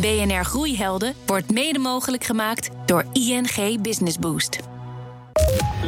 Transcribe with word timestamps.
BNR 0.00 0.44
Groeihelden 0.44 1.14
wordt 1.26 1.50
mede 1.50 1.78
mogelijk 1.78 2.24
gemaakt 2.24 2.70
door 2.86 3.04
ING 3.12 3.82
Business 3.82 4.18
Boost. 4.18 4.58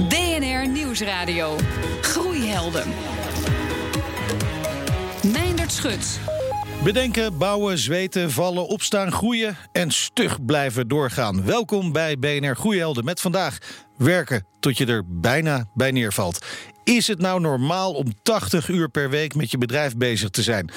BNR 0.09 0.69
Nieuwsradio. 0.69 1.57
Groeihelden. 2.01 2.89
Meindert 5.33 5.73
Schut. 5.73 6.21
Bedenken, 6.85 7.39
bouwen, 7.39 7.79
zweten, 7.79 8.31
vallen, 8.31 8.67
opstaan, 8.67 9.13
groeien 9.13 9.57
en 9.73 9.91
stug 9.91 10.45
blijven 10.45 10.89
doorgaan. 10.89 11.45
Welkom 11.45 11.93
bij 11.93 12.19
BNR 12.19 12.57
Groeihelden 12.57 13.05
met 13.05 13.21
vandaag 13.21 13.59
werken 13.97 14.47
tot 14.61 14.79
je 14.79 14.87
er 14.87 15.03
bijna 15.07 15.69
bij 15.75 15.91
neervalt. 15.91 16.47
Is 16.85 17.07
het 17.07 17.19
nou 17.19 17.41
normaal 17.41 17.93
om 17.93 18.13
80 18.23 18.69
uur 18.69 18.89
per 18.89 19.11
week 19.11 19.35
met 19.35 19.51
je 19.51 19.59
bedrijf 19.59 19.97
bezig 19.97 20.31
te 20.31 20.43
zijn? 20.43 20.71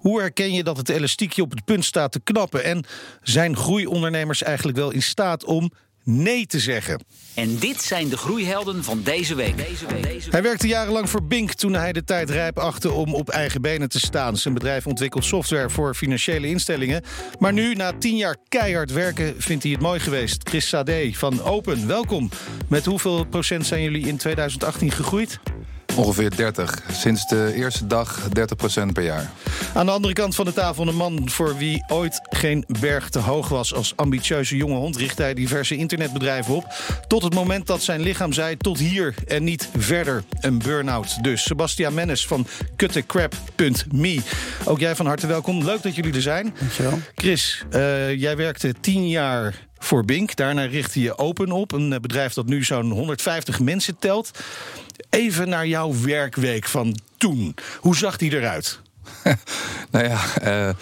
Hoe 0.00 0.20
herken 0.20 0.52
je 0.52 0.64
dat 0.64 0.76
het 0.76 0.88
elastiekje 0.88 1.42
op 1.42 1.50
het 1.50 1.64
punt 1.64 1.84
staat 1.84 2.12
te 2.12 2.20
knappen? 2.20 2.64
En 2.64 2.84
zijn 3.22 3.56
groeiondernemers 3.56 4.42
eigenlijk 4.42 4.78
wel 4.78 4.90
in 4.90 5.02
staat 5.02 5.44
om 5.44 5.70
nee 6.04 6.46
te 6.46 6.58
zeggen? 6.58 7.04
En 7.34 7.58
dit 7.58 7.82
zijn 7.82 8.08
de 8.08 8.16
groeihelden 8.16 8.84
van 8.84 9.02
deze 9.02 9.34
week. 9.34 9.56
Deze 9.56 9.86
week. 9.86 10.26
Hij 10.30 10.42
werkte 10.42 10.66
jarenlang 10.66 11.10
voor 11.10 11.22
Bink 11.22 11.52
toen 11.52 11.72
hij 11.72 11.92
de 11.92 12.04
tijd 12.04 12.30
rijp 12.30 12.58
achtte 12.58 12.92
om 12.92 13.14
op 13.14 13.28
eigen 13.28 13.62
benen 13.62 13.88
te 13.88 13.98
staan. 13.98 14.36
Zijn 14.36 14.54
bedrijf 14.54 14.86
ontwikkelt 14.86 15.24
software 15.24 15.70
voor 15.70 15.94
financiële 15.94 16.46
instellingen. 16.46 17.02
Maar 17.38 17.52
nu, 17.52 17.74
na 17.74 17.92
tien 17.98 18.16
jaar 18.16 18.36
keihard 18.48 18.92
werken, 18.92 19.34
vindt 19.38 19.62
hij 19.62 19.72
het 19.72 19.80
mooi 19.80 20.00
geweest. 20.00 20.48
Chris 20.48 20.68
Sade 20.68 21.10
van 21.12 21.42
Open, 21.42 21.86
welkom. 21.86 22.30
Met 22.68 22.84
hoeveel 22.84 23.24
procent 23.24 23.66
zijn 23.66 23.82
jullie 23.82 24.06
in 24.06 24.16
2018 24.16 24.90
gegroeid? 24.90 25.40
Ongeveer 25.96 26.36
30. 26.36 26.82
Sinds 26.92 27.26
de 27.26 27.52
eerste 27.54 27.86
dag 27.86 28.28
30% 28.28 28.92
per 28.92 29.02
jaar. 29.02 29.30
Aan 29.74 29.86
de 29.86 29.92
andere 29.92 30.14
kant 30.14 30.34
van 30.34 30.44
de 30.44 30.52
tafel 30.52 30.88
een 30.88 30.96
man 30.96 31.28
voor 31.28 31.56
wie 31.56 31.84
ooit 31.88 32.20
geen 32.30 32.64
berg 32.80 33.08
te 33.08 33.18
hoog 33.18 33.48
was. 33.48 33.74
Als 33.74 33.92
ambitieuze 33.96 34.56
jonge 34.56 34.74
hond 34.74 34.96
richt 34.96 35.18
hij 35.18 35.34
diverse 35.34 35.76
internetbedrijven 35.76 36.54
op. 36.54 36.64
Tot 37.08 37.22
het 37.22 37.34
moment 37.34 37.66
dat 37.66 37.82
zijn 37.82 38.00
lichaam 38.00 38.32
zei 38.32 38.56
tot 38.56 38.78
hier 38.78 39.14
en 39.26 39.44
niet 39.44 39.68
verder. 39.78 40.24
Een 40.40 40.58
burn-out 40.58 41.22
dus. 41.22 41.42
Sebastian 41.42 41.94
Mennes 41.94 42.26
van 42.26 42.46
cutthecrap.me. 42.76 44.20
Ook 44.64 44.78
jij 44.78 44.96
van 44.96 45.06
harte 45.06 45.26
welkom. 45.26 45.64
Leuk 45.64 45.82
dat 45.82 45.94
jullie 45.94 46.14
er 46.14 46.22
zijn. 46.22 46.54
Dankjewel. 46.58 46.98
Chris, 47.14 47.64
uh, 47.72 48.14
jij 48.14 48.36
werkte 48.36 48.74
tien 48.80 49.08
jaar 49.08 49.68
voor 49.78 50.04
Bink. 50.04 50.36
Daarna 50.36 50.64
richtte 50.64 51.00
je 51.00 51.18
Open 51.18 51.52
op. 51.52 51.72
Een 51.72 51.92
eh, 51.92 52.00
bedrijf 52.00 52.32
dat 52.32 52.46
nu 52.46 52.64
zo'n 52.64 52.90
150 52.90 53.60
mensen 53.60 53.98
telt. 53.98 54.30
Even 55.10 55.48
naar 55.48 55.66
jouw 55.66 56.00
werkweek 56.00 56.64
van 56.64 56.98
toen. 57.16 57.54
Hoe 57.80 57.96
zag 57.96 58.16
die 58.16 58.32
eruit? 58.36 58.80
nou 59.90 60.04
ja, 60.04 60.20
uh, 60.44 60.74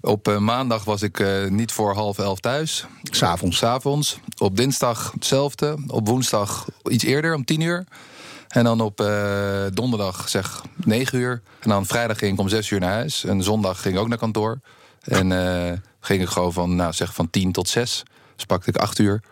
op 0.00 0.28
uh, 0.28 0.38
maandag 0.38 0.84
was 0.84 1.02
ik 1.02 1.18
uh, 1.18 1.48
niet 1.48 1.72
voor 1.72 1.94
half 1.94 2.18
elf 2.18 2.40
thuis. 2.40 2.86
S'avonds. 3.02 3.56
S'avonds. 3.56 4.18
Op 4.38 4.56
dinsdag 4.56 5.12
hetzelfde. 5.12 5.78
Op 5.86 6.06
woensdag 6.08 6.68
iets 6.88 7.04
eerder, 7.04 7.34
om 7.34 7.44
tien 7.44 7.60
uur. 7.60 7.84
En 8.48 8.64
dan 8.64 8.80
op 8.80 8.96
donderdag 9.72 10.28
zeg 10.28 10.62
9 10.74 11.18
uur. 11.18 11.42
En 11.60 11.68
dan 11.68 11.86
vrijdag 11.86 12.18
ging 12.18 12.32
ik 12.32 12.38
om 12.38 12.48
6 12.48 12.70
uur 12.70 12.80
naar 12.80 12.92
huis. 12.92 13.24
En 13.24 13.42
zondag 13.42 13.82
ging 13.82 13.94
ik 13.94 14.00
ook 14.00 14.08
naar 14.08 14.18
kantoor. 14.18 14.60
En 15.00 15.30
ging 16.00 16.22
ik 16.22 16.28
gewoon 16.28 16.52
van, 16.52 16.76
nou, 16.76 16.92
zeg 16.92 17.14
van 17.14 17.30
10 17.30 17.52
tot 17.52 17.68
6. 17.68 18.02
Dus 18.36 18.44
pakte 18.44 18.68
ik 18.68 18.76
8 18.76 18.98
uur. 18.98 19.22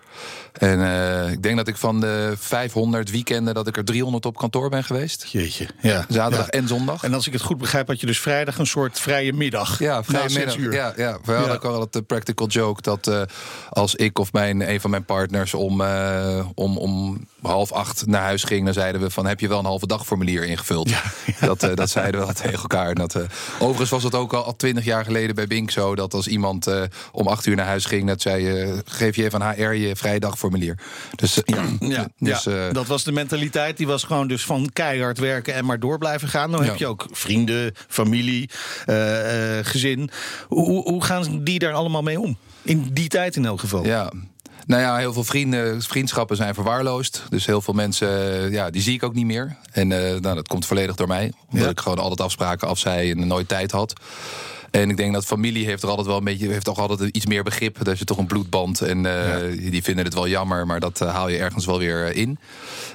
En 0.55 0.79
uh, 0.79 1.31
ik 1.31 1.43
denk 1.43 1.57
dat 1.57 1.69
ik 1.69 1.77
van 1.77 2.01
de 2.01 2.34
500 2.39 3.11
weekenden... 3.11 3.55
dat 3.55 3.67
ik 3.67 3.77
er 3.77 3.84
300 3.84 4.27
op 4.27 4.37
kantoor 4.37 4.69
ben 4.69 4.84
geweest. 4.84 5.25
Jeetje, 5.29 5.69
ja. 5.81 6.05
Zaterdag 6.09 6.47
ja. 6.47 6.51
en 6.51 6.69
zondag. 6.69 7.03
En 7.03 7.15
als 7.15 7.27
ik 7.27 7.33
het 7.33 7.43
goed 7.43 7.59
begrijp, 7.59 7.87
had 7.87 8.01
je 8.01 8.07
dus 8.07 8.20
vrijdag 8.20 8.59
een 8.59 8.67
soort 8.67 9.01
vrije 9.01 9.33
middag. 9.33 9.79
Ja, 9.79 10.05
vrije 10.05 10.29
middag. 10.39 10.57
Uur. 10.57 10.73
Ja, 10.73 10.92
ja. 10.97 11.19
We 11.25 11.33
hadden 11.33 11.55
ook 11.55 11.65
al 11.65 11.81
het 11.81 11.92
de 11.92 12.03
practical 12.03 12.47
joke... 12.47 12.83
dat 12.83 13.07
uh, 13.07 13.23
als 13.70 13.95
ik 13.95 14.19
of 14.19 14.33
mijn, 14.33 14.70
een 14.70 14.81
van 14.81 14.91
mijn 14.91 15.05
partners 15.05 15.55
om, 15.55 15.81
uh, 15.81 16.47
om, 16.55 16.79
om 16.79 17.27
half 17.42 17.73
acht 17.73 18.07
naar 18.07 18.23
huis 18.23 18.45
ging... 18.45 18.65
dan 18.65 18.75
zeiden 18.75 19.01
we 19.01 19.11
van, 19.11 19.27
heb 19.27 19.41
je 19.41 19.48
wel 19.48 19.59
een 19.59 19.65
halve 19.65 19.86
dagformulier 19.86 20.45
ingevuld? 20.45 20.89
Ja, 20.89 21.03
ja. 21.41 21.47
Dat, 21.47 21.77
dat 21.77 21.91
zeiden 21.91 22.20
we 22.20 22.27
wel 22.27 22.35
tegen 22.42 22.61
elkaar. 22.61 22.89
En 22.89 22.95
dat, 22.95 23.17
overigens 23.58 23.91
was 23.91 24.03
het 24.03 24.14
ook 24.14 24.33
al 24.33 24.57
twintig 24.57 24.85
jaar 24.85 25.05
geleden 25.05 25.35
bij 25.35 25.47
Bink 25.47 25.70
zo... 25.70 25.95
dat 25.95 26.14
als 26.14 26.27
iemand 26.27 26.69
om 27.13 27.27
acht 27.27 27.47
uur 27.47 27.57
naar 27.57 27.67
huis 27.67 27.85
ging... 27.85 28.07
dat 28.07 28.20
zei, 28.20 28.83
geef 28.85 29.17
je 29.17 29.24
even 29.24 29.42
aan 29.42 29.55
HR 29.55 29.73
je 29.73 29.97
vrije 30.05 30.20
dagformulier. 30.20 30.79
Dus, 31.15 31.41
ja, 31.45 31.65
ja, 31.97 32.09
dus, 32.19 32.45
ja. 32.45 32.73
dat 32.73 32.87
was 32.87 33.05
de 33.05 33.13
mentaliteit. 33.13 33.77
Die 33.77 33.87
was 33.87 34.05
gewoon 34.05 34.29
dus 34.29 34.45
van 34.45 34.70
keihard 34.73 35.19
werken 35.19 35.55
en 35.55 35.65
maar 35.65 35.81
door 35.81 35.98
blijven 35.98 36.29
gaan. 36.29 36.51
Dan 36.51 36.65
heb 36.65 36.77
je 36.77 36.87
ook 36.87 37.07
vrienden, 37.11 37.75
familie, 37.89 38.51
uh, 38.87 38.97
uh, 38.97 39.65
gezin. 39.65 40.11
Hoe, 40.48 40.91
hoe 40.91 41.05
gaan 41.05 41.45
die 41.45 41.59
daar 41.59 41.73
allemaal 41.73 42.03
mee 42.03 42.20
om? 42.20 42.37
In 42.63 42.89
die 42.92 43.09
tijd 43.09 43.37
in 43.37 43.45
elk 43.45 43.61
geval. 43.61 43.85
Ja, 43.85 44.13
nou 44.67 44.83
ja, 44.83 44.97
heel 44.97 45.13
veel 45.13 45.25
vrienden, 45.25 45.83
vriendschappen 45.83 46.36
zijn 46.36 46.55
verwaarloosd. 46.55 47.23
Dus 47.29 47.47
heel 47.47 47.61
veel 47.61 47.75
mensen, 47.75 48.09
ja, 48.51 48.71
die 48.71 48.83
zie 48.83 48.95
ik 48.95 49.03
ook 49.03 49.15
niet 49.15 49.27
meer. 49.27 49.57
En 49.73 49.91
uh, 49.91 49.98
nou, 49.98 50.35
dat 50.35 50.48
komt 50.48 50.67
volledig 50.67 50.97
door 50.97 51.09
mij. 51.09 51.33
Omdat 51.51 51.65
ja. 51.65 51.71
ik 51.71 51.81
gewoon 51.81 51.98
altijd 51.98 52.21
afspraken 52.21 52.69
afzei 52.69 53.11
en 53.11 53.27
nooit 53.27 53.48
tijd 53.48 53.71
had. 53.71 53.92
En 54.80 54.90
ik 54.90 54.96
denk 54.96 55.12
dat 55.12 55.24
familie 55.24 55.64
heeft 55.64 55.83
er 55.83 55.89
altijd 55.89 56.07
wel 56.07 56.17
een 56.17 56.24
beetje, 56.24 56.48
heeft 56.48 56.64
toch 56.64 56.79
altijd 56.79 57.17
iets 57.17 57.27
meer 57.27 57.42
begrip. 57.42 57.85
Dat 57.85 57.98
je 57.98 58.05
toch 58.05 58.18
een 58.18 58.27
bloedband. 58.27 58.80
En 58.80 59.05
uh, 59.05 59.55
ja. 59.55 59.70
die 59.70 59.83
vinden 59.83 60.05
het 60.05 60.14
wel 60.14 60.29
jammer, 60.29 60.67
maar 60.67 60.80
dat 60.80 61.01
uh, 61.02 61.14
haal 61.14 61.29
je 61.29 61.39
ergens 61.39 61.67
wel 61.67 61.79
weer 61.79 62.14
in. 62.14 62.39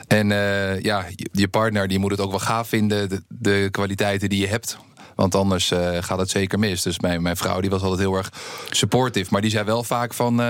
En 0.08 0.30
uh, 0.30 0.80
ja, 0.80 1.06
je 1.32 1.48
partner 1.48 1.88
die 1.88 2.00
moet 2.00 2.12
het 2.12 2.20
ook 2.20 2.30
wel 2.30 2.40
gaaf 2.40 2.68
vinden, 2.68 3.10
de, 3.10 3.22
de 3.28 3.68
kwaliteiten 3.72 4.30
die 4.30 4.40
je 4.40 4.48
hebt. 4.48 4.78
Want 5.16 5.36
anders 5.36 5.72
gaat 6.00 6.20
het 6.20 6.30
zeker 6.30 6.60
mis. 6.60 6.82
Dus 6.82 7.00
mijn, 7.00 7.22
mijn 7.22 7.38
vrouw 7.38 7.62
die 7.62 7.70
was 7.70 7.82
altijd 7.82 8.00
heel 8.00 8.18
erg 8.18 8.32
supportive. 8.70 9.28
Maar 9.32 9.42
die 9.42 9.52
zei 9.52 9.66
wel 9.66 9.84
vaak 9.84 10.14
van... 10.14 10.42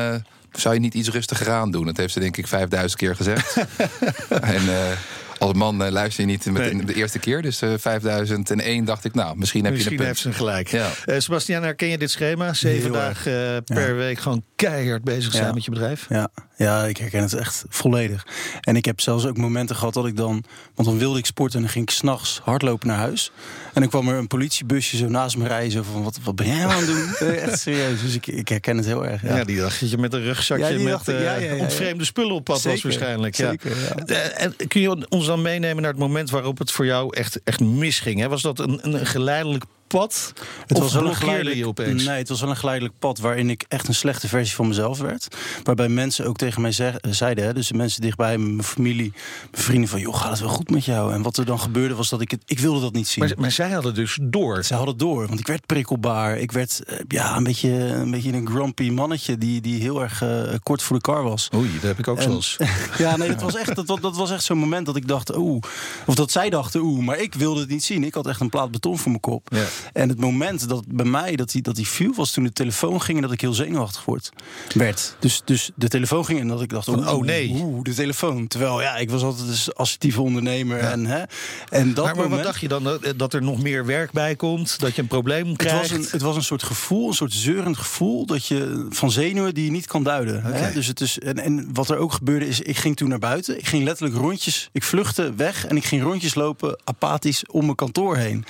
Zou 0.51 0.73
je 0.73 0.79
niet 0.79 0.93
iets 0.93 1.09
rustiger 1.09 1.51
aan 1.51 1.71
doen? 1.71 1.85
Dat 1.85 1.97
heeft 1.97 2.13
ze 2.13 2.19
denk 2.19 2.37
ik 2.37 2.47
5000 2.47 2.99
keer 2.99 3.15
gezegd. 3.15 3.55
en 4.55 4.63
uh, 4.63 4.91
als 5.39 5.53
man 5.53 5.85
uh, 5.85 5.91
luister 5.91 6.23
je 6.23 6.29
niet 6.29 6.45
met 6.45 6.73
nee. 6.73 6.85
de 6.85 6.93
eerste 6.93 7.19
keer. 7.19 7.41
Dus 7.41 7.61
uh, 7.61 7.73
5001 7.77 8.85
dacht 8.85 9.05
ik, 9.05 9.13
nou, 9.13 9.37
misschien 9.37 9.63
heb 9.63 9.73
misschien 9.73 9.95
je 9.95 9.99
een 9.99 10.05
heeft 10.05 10.19
ze 10.19 10.33
gelijk. 10.33 10.67
Ja. 10.67 10.89
Uh, 11.05 11.19
Sebastian, 11.19 11.63
herken 11.63 11.87
je 11.87 11.97
dit 11.97 12.11
schema? 12.11 12.53
Zeven 12.53 12.91
dagen 12.91 13.63
per 13.63 13.89
ja. 13.89 13.93
week 13.93 14.19
gewoon 14.19 14.43
keihard 14.55 15.03
bezig 15.03 15.31
zijn 15.31 15.45
ja. 15.45 15.53
met 15.53 15.65
je 15.65 15.71
bedrijf? 15.71 16.05
Ja. 16.09 16.29
Ja, 16.65 16.85
ik 16.85 16.97
herken 16.97 17.21
het 17.21 17.33
echt 17.33 17.65
volledig. 17.69 18.27
En 18.61 18.75
ik 18.75 18.85
heb 18.85 18.99
zelfs 19.01 19.25
ook 19.25 19.37
momenten 19.37 19.75
gehad 19.75 19.93
dat 19.93 20.05
ik 20.05 20.17
dan... 20.17 20.43
Want 20.75 20.87
dan 20.87 20.97
wilde 20.97 21.19
ik 21.19 21.25
sporten 21.25 21.55
en 21.55 21.61
dan 21.61 21.71
ging 21.71 21.87
ik 21.87 21.93
s'nachts 21.93 22.41
hardlopen 22.43 22.87
naar 22.87 22.97
huis. 22.97 23.31
En 23.73 23.81
dan 23.81 23.89
kwam 23.89 24.07
er 24.07 24.15
een 24.15 24.27
politiebusje 24.27 24.97
zo 24.97 25.07
naast 25.07 25.37
me 25.37 25.47
rijden. 25.47 25.71
Zo 25.71 25.83
van, 25.83 26.03
wat, 26.03 26.19
wat 26.23 26.35
ben 26.35 26.47
jij 26.47 26.65
aan 26.65 26.83
het 26.83 26.85
doen? 26.85 27.27
echt 27.35 27.59
serieus. 27.59 28.01
Dus 28.01 28.15
ik, 28.15 28.27
ik 28.27 28.47
herken 28.47 28.77
het 28.77 28.85
heel 28.85 29.05
erg. 29.05 29.21
Ja, 29.21 29.37
ja 29.37 29.43
die 29.43 29.59
dacht 29.59 29.79
dat 29.79 29.89
je 29.89 29.97
met 29.97 30.13
een 30.13 30.23
rugzakje 30.23 30.77
ja, 30.77 30.83
met 30.83 30.91
dacht, 30.91 31.09
uh, 31.09 31.41
ja, 31.41 31.55
ontvreemde 31.55 32.05
spullen 32.05 32.35
op 32.35 32.43
pad 32.43 32.61
Zeker. 32.61 32.71
was 32.71 32.83
waarschijnlijk. 32.83 33.35
Zeker, 33.35 33.71
ja. 34.05 34.15
En 34.15 34.55
kun 34.67 34.81
je 34.81 35.09
ons 35.09 35.25
dan 35.25 35.41
meenemen 35.41 35.81
naar 35.81 35.91
het 35.91 36.01
moment 36.01 36.29
waarop 36.29 36.57
het 36.57 36.71
voor 36.71 36.85
jou 36.85 37.15
echt, 37.15 37.39
echt 37.43 37.59
misging? 37.59 38.19
Hè? 38.19 38.29
Was 38.29 38.41
dat 38.41 38.59
een, 38.59 38.79
een 38.81 39.05
geleidelijk 39.05 39.63
pad? 39.89 40.33
Het 40.67 40.79
was 40.79 40.93
wel 40.93 41.05
een 41.05 41.15
geleidelijk 41.15 41.65
opeens? 41.65 42.03
Nee, 42.03 42.17
het 42.17 42.29
was 42.29 42.41
wel 42.41 42.49
een 42.49 42.57
geleidelijk 42.57 42.95
pad 42.99 43.19
waarin 43.19 43.49
ik 43.49 43.65
echt 43.67 43.87
een 43.87 43.95
slechte 43.95 44.27
versie 44.27 44.55
van 44.55 44.67
mezelf 44.67 44.97
werd. 44.99 45.27
Waarbij 45.63 45.89
mensen 45.89 46.25
ook 46.25 46.37
tegen 46.37 46.61
mij 46.61 46.71
zeg, 46.71 46.95
zeiden, 47.01 47.45
hè, 47.45 47.53
dus 47.53 47.67
de 47.67 47.73
mensen 47.73 48.01
dichtbij, 48.01 48.37
mijn 48.37 48.63
familie, 48.63 49.13
mijn 49.51 49.63
vrienden 49.63 49.89
van, 49.89 49.99
joh, 49.99 50.15
gaat 50.15 50.31
het 50.31 50.39
wel 50.39 50.49
goed 50.49 50.69
met 50.69 50.85
jou? 50.85 51.13
En 51.13 51.21
wat 51.21 51.37
er 51.37 51.45
dan 51.45 51.59
gebeurde 51.59 51.95
was 51.95 52.09
dat 52.09 52.21
ik 52.21 52.31
het, 52.31 52.41
ik 52.45 52.59
wilde 52.59 52.79
dat 52.79 52.93
niet 52.93 53.07
zien. 53.07 53.23
Maar, 53.25 53.33
maar 53.37 53.51
zij 53.51 53.69
hadden 53.69 53.93
dus 53.93 54.17
door. 54.21 54.63
Zij 54.63 54.77
hadden 54.77 54.97
door, 54.97 55.27
want 55.27 55.39
ik 55.39 55.47
werd 55.47 55.65
prikkelbaar. 55.65 56.37
Ik 56.37 56.51
werd 56.51 56.81
ja, 57.07 57.37
een 57.37 57.43
beetje 57.43 57.69
een, 57.69 58.11
beetje 58.11 58.31
een 58.31 58.47
grumpy 58.47 58.89
mannetje 58.89 59.37
die, 59.37 59.61
die 59.61 59.81
heel 59.81 60.01
erg 60.01 60.23
uh, 60.23 60.53
kort 60.63 60.81
voor 60.81 60.95
de 60.95 61.01
kar 61.01 61.23
was. 61.23 61.49
Oei, 61.55 61.73
dat 61.73 61.81
heb 61.81 61.99
ik 61.99 62.07
ook 62.07 62.21
zoals. 62.21 62.57
ja, 62.97 63.17
nee, 63.17 63.27
dat 63.29 63.41
was 63.41 63.55
echt, 63.55 63.75
dat, 63.75 64.01
dat 64.01 64.15
was 64.15 64.31
echt 64.31 64.43
zo'n 64.43 64.57
moment 64.57 64.85
dat 64.85 64.95
ik 64.95 65.07
dacht, 65.07 65.35
oeh, 65.35 65.63
of 66.05 66.15
dat 66.15 66.31
zij 66.31 66.49
dachten, 66.49 66.81
oeh, 66.81 67.05
maar 67.05 67.17
ik 67.17 67.33
wilde 67.33 67.59
het 67.59 67.69
niet 67.69 67.83
zien. 67.83 68.03
Ik 68.03 68.13
had 68.13 68.27
echt 68.27 68.39
een 68.39 68.49
plaat 68.49 68.71
beton 68.71 68.97
voor 68.97 69.09
mijn 69.09 69.21
kop. 69.21 69.47
Ja. 69.51 69.65
En 69.93 70.09
het 70.09 70.19
moment 70.19 70.69
dat 70.69 70.83
bij 70.87 71.05
mij 71.05 71.35
dat 71.35 71.51
die, 71.51 71.61
dat 71.61 71.75
die 71.75 71.87
viel 71.87 72.13
was 72.15 72.31
toen 72.31 72.43
de 72.43 72.53
telefoon 72.53 73.01
ging 73.01 73.17
en 73.17 73.23
dat 73.23 73.31
ik 73.31 73.41
heel 73.41 73.53
zenuwachtig 73.53 74.05
word, 74.05 74.29
werd. 74.73 75.15
Dus, 75.19 75.41
dus 75.45 75.71
de 75.75 75.87
telefoon 75.87 76.25
ging 76.25 76.39
en 76.39 76.47
dat 76.47 76.61
ik 76.61 76.69
dacht, 76.69 76.87
oh, 76.87 77.13
oh 77.13 77.23
nee, 77.23 77.81
de 77.81 77.93
telefoon. 77.93 78.47
Terwijl 78.47 78.81
ja, 78.81 78.95
ik 78.95 79.09
was 79.09 79.21
altijd 79.21 79.47
een 79.47 79.73
assertieve 79.73 80.21
ondernemer 80.21 80.77
ja. 80.77 80.91
en 80.91 81.05
hè. 81.05 81.23
En 81.69 81.93
dat 81.93 82.05
maar, 82.05 82.15
maar 82.15 82.23
moment, 82.23 82.31
wat 82.33 82.43
dacht 82.43 82.61
je 82.61 82.67
dan 82.67 82.99
dat 83.17 83.33
er 83.33 83.41
nog 83.41 83.61
meer 83.61 83.85
werk 83.85 84.11
bij 84.11 84.35
komt, 84.35 84.79
dat 84.79 84.95
je 84.95 85.01
een 85.01 85.07
probleem 85.07 85.55
krijgt? 85.55 85.81
Het 85.81 85.97
was 85.97 86.05
een, 86.05 86.11
het 86.11 86.21
was 86.21 86.35
een 86.35 86.43
soort 86.43 86.63
gevoel, 86.63 87.07
een 87.07 87.13
soort 87.13 87.33
zeurend 87.33 87.77
gevoel 87.77 88.25
dat 88.25 88.45
je 88.45 88.87
van 88.89 89.11
zenuwen 89.11 89.53
die 89.53 89.65
je 89.65 89.71
niet 89.71 89.87
kan 89.87 90.03
duiden. 90.03 90.37
Okay. 90.37 90.59
Hè? 90.59 90.73
Dus 90.73 90.87
het 90.87 91.01
is 91.01 91.19
en, 91.19 91.39
en 91.39 91.69
wat 91.73 91.89
er 91.89 91.97
ook 91.97 92.13
gebeurde 92.13 92.47
is, 92.47 92.59
ik 92.59 92.77
ging 92.77 92.95
toen 92.95 93.09
naar 93.09 93.19
buiten, 93.19 93.57
ik 93.57 93.67
ging 93.67 93.83
letterlijk 93.83 94.17
rondjes, 94.17 94.69
ik 94.71 94.83
vluchtte 94.83 95.33
weg 95.33 95.65
en 95.65 95.77
ik 95.77 95.85
ging 95.85 96.01
rondjes 96.01 96.35
lopen 96.35 96.79
apathisch 96.83 97.45
om 97.45 97.63
mijn 97.63 97.75
kantoor 97.75 98.17
heen. 98.17 98.45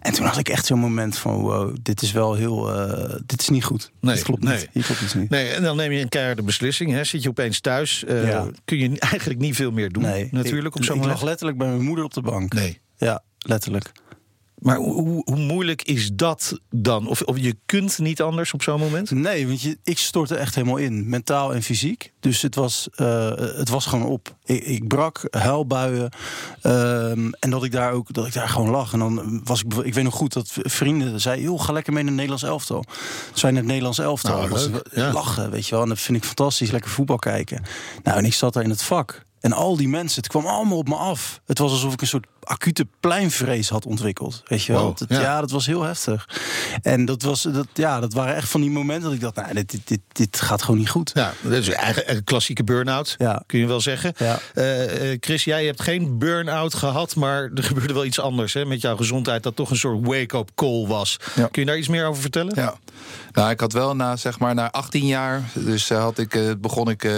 En 0.00 0.12
toen 0.12 0.26
had 0.26 0.38
ik 0.38 0.48
echt 0.48 0.66
zo'n 0.70 0.78
moment 0.78 1.18
van 1.18 1.40
wow, 1.40 1.76
dit 1.82 2.02
is 2.02 2.12
wel 2.12 2.34
heel, 2.34 2.88
uh, 2.90 3.14
dit 3.26 3.40
is 3.40 3.48
niet 3.48 3.64
goed. 3.64 3.90
Nee, 4.00 4.14
dit 4.14 4.24
klopt 4.24 4.42
nee. 4.42 4.56
niet. 4.56 4.68
Hier 4.72 4.84
klopt 4.84 5.00
iets 5.00 5.14
niet. 5.14 5.30
Nee, 5.30 5.48
en 5.48 5.62
dan 5.62 5.76
neem 5.76 5.92
je 5.92 6.00
een 6.00 6.08
keiharde 6.08 6.42
beslissing. 6.42 6.90
Hè? 6.90 7.04
Zit 7.04 7.22
je 7.22 7.28
opeens 7.28 7.60
thuis, 7.60 8.04
uh, 8.08 8.28
Ja. 8.28 8.46
kun 8.64 8.78
je 8.78 8.98
eigenlijk 9.10 9.40
niet 9.40 9.56
veel 9.56 9.70
meer 9.70 9.90
doen. 9.92 10.02
Nee, 10.02 10.28
natuurlijk 10.30 10.74
op 10.74 10.84
zo'n 10.84 10.96
ik 10.96 11.04
lag 11.04 11.22
letterlijk 11.22 11.58
bij 11.58 11.66
mijn 11.66 11.82
moeder 11.82 12.04
op 12.04 12.14
de 12.14 12.22
bank. 12.22 12.52
Nee. 12.52 12.80
Ja, 12.96 13.22
letterlijk. 13.38 13.92
Maar 14.60 14.76
hoe, 14.76 15.22
hoe 15.24 15.36
moeilijk 15.36 15.82
is 15.82 16.10
dat 16.12 16.60
dan? 16.70 17.08
Of, 17.08 17.22
of 17.22 17.38
je 17.38 17.56
kunt 17.66 17.98
niet 17.98 18.22
anders 18.22 18.52
op 18.52 18.62
zo'n 18.62 18.80
moment? 18.80 19.10
Nee, 19.10 19.46
want 19.46 19.62
je, 19.62 19.78
ik 19.84 19.98
stortte 19.98 20.34
echt 20.36 20.54
helemaal 20.54 20.76
in, 20.76 21.08
mentaal 21.08 21.54
en 21.54 21.62
fysiek. 21.62 22.12
Dus 22.20 22.42
het 22.42 22.54
was, 22.54 22.88
uh, 22.96 23.30
het 23.36 23.68
was 23.68 23.86
gewoon 23.86 24.06
op. 24.06 24.36
Ik, 24.44 24.64
ik 24.64 24.88
brak, 24.88 25.26
huilbuien. 25.30 26.12
Um, 26.62 27.32
en 27.32 27.50
dat 27.50 27.64
ik 27.64 27.72
daar 27.72 27.92
ook 27.92 28.12
dat 28.12 28.26
ik 28.26 28.32
daar 28.32 28.48
gewoon 28.48 28.70
lag. 28.70 28.92
En 28.92 28.98
dan 28.98 29.40
was 29.44 29.62
ik, 29.62 29.74
ik 29.74 29.94
weet 29.94 30.04
nog 30.04 30.14
goed 30.14 30.32
dat 30.32 30.50
vrienden 30.52 31.20
zeiden: 31.20 31.44
joh, 31.44 31.60
ga 31.60 31.72
lekker 31.72 31.92
mee 31.92 32.02
naar 32.02 32.12
het 32.12 32.20
Nederlands 32.20 32.52
elftal. 32.52 32.84
Zijn 33.32 33.56
het 33.56 33.64
Nederlands 33.64 33.98
elftal. 33.98 34.36
Nou, 34.36 34.48
was, 34.48 34.68
ja. 34.92 35.12
Lachen, 35.12 35.50
weet 35.50 35.66
je 35.66 35.74
wel. 35.74 35.82
En 35.82 35.88
dat 35.88 36.00
vind 36.00 36.18
ik 36.18 36.24
fantastisch. 36.24 36.70
Lekker 36.70 36.90
voetbal 36.90 37.18
kijken. 37.18 37.62
Nou, 38.02 38.18
en 38.18 38.24
ik 38.24 38.34
zat 38.34 38.52
daar 38.52 38.62
in 38.62 38.70
het 38.70 38.82
vak. 38.82 39.22
En 39.40 39.52
al 39.52 39.76
die 39.76 39.88
mensen, 39.88 40.22
het 40.22 40.30
kwam 40.30 40.46
allemaal 40.46 40.78
op 40.78 40.88
me 40.88 40.94
af. 40.94 41.40
Het 41.46 41.58
was 41.58 41.70
alsof 41.70 41.92
ik 41.92 42.00
een 42.00 42.06
soort 42.06 42.26
acute 42.40 42.86
pleinvrees 43.00 43.68
had 43.68 43.86
ontwikkeld. 43.86 44.42
Weet 44.46 44.64
je 44.64 44.72
wel? 44.72 44.96
ja. 45.08 45.40
dat 45.40 45.50
was 45.50 45.66
heel 45.66 45.82
heftig. 45.82 46.28
En 46.82 47.04
dat, 47.04 47.22
was, 47.22 47.42
dat, 47.42 47.66
ja, 47.74 48.00
dat 48.00 48.12
waren 48.12 48.34
echt 48.34 48.48
van 48.48 48.60
die 48.60 48.70
momenten 48.70 49.04
dat 49.04 49.12
ik 49.12 49.20
dacht, 49.20 49.34
nou, 49.34 49.54
dit, 49.54 49.70
dit, 49.70 49.88
dit, 49.88 50.00
dit 50.12 50.40
gaat 50.40 50.62
gewoon 50.62 50.78
niet 50.78 50.90
goed. 50.90 51.10
Ja, 51.14 51.32
dat 51.42 51.52
is 51.52 51.68
eigenlijk 51.68 52.08
een 52.08 52.24
klassieke 52.24 52.64
burn-out, 52.64 53.14
ja. 53.18 53.42
kun 53.46 53.58
je 53.58 53.66
wel 53.66 53.80
zeggen. 53.80 54.14
Ja. 54.16 54.38
Uh, 54.54 55.16
Chris, 55.20 55.44
jij 55.44 55.64
hebt 55.64 55.82
geen 55.82 56.18
burn-out 56.18 56.74
gehad, 56.74 57.16
maar 57.16 57.50
er 57.54 57.62
gebeurde 57.62 57.94
wel 57.94 58.04
iets 58.04 58.20
anders 58.20 58.54
hè, 58.54 58.64
met 58.64 58.80
jouw 58.80 58.96
gezondheid, 58.96 59.42
dat 59.42 59.56
toch 59.56 59.70
een 59.70 59.76
soort 59.76 60.06
wake-up 60.06 60.50
call 60.54 60.86
was. 60.86 61.18
Kun 61.34 61.62
je 61.62 61.64
daar 61.64 61.78
iets 61.78 61.88
meer 61.88 62.06
over 62.06 62.20
vertellen? 62.20 62.52
Ja. 62.54 62.74
Nou, 63.32 63.50
ik 63.50 63.60
had 63.60 63.72
wel 63.72 63.96
na, 63.96 64.16
zeg 64.16 64.38
maar, 64.38 64.54
na 64.54 64.70
18 64.70 65.06
jaar, 65.06 65.42
dus 65.54 65.90
uh, 65.90 65.98
had 65.98 66.18
ik, 66.18 66.34
uh, 66.34 66.50
begon, 66.58 66.90
ik, 66.90 67.04
uh, 67.04 67.12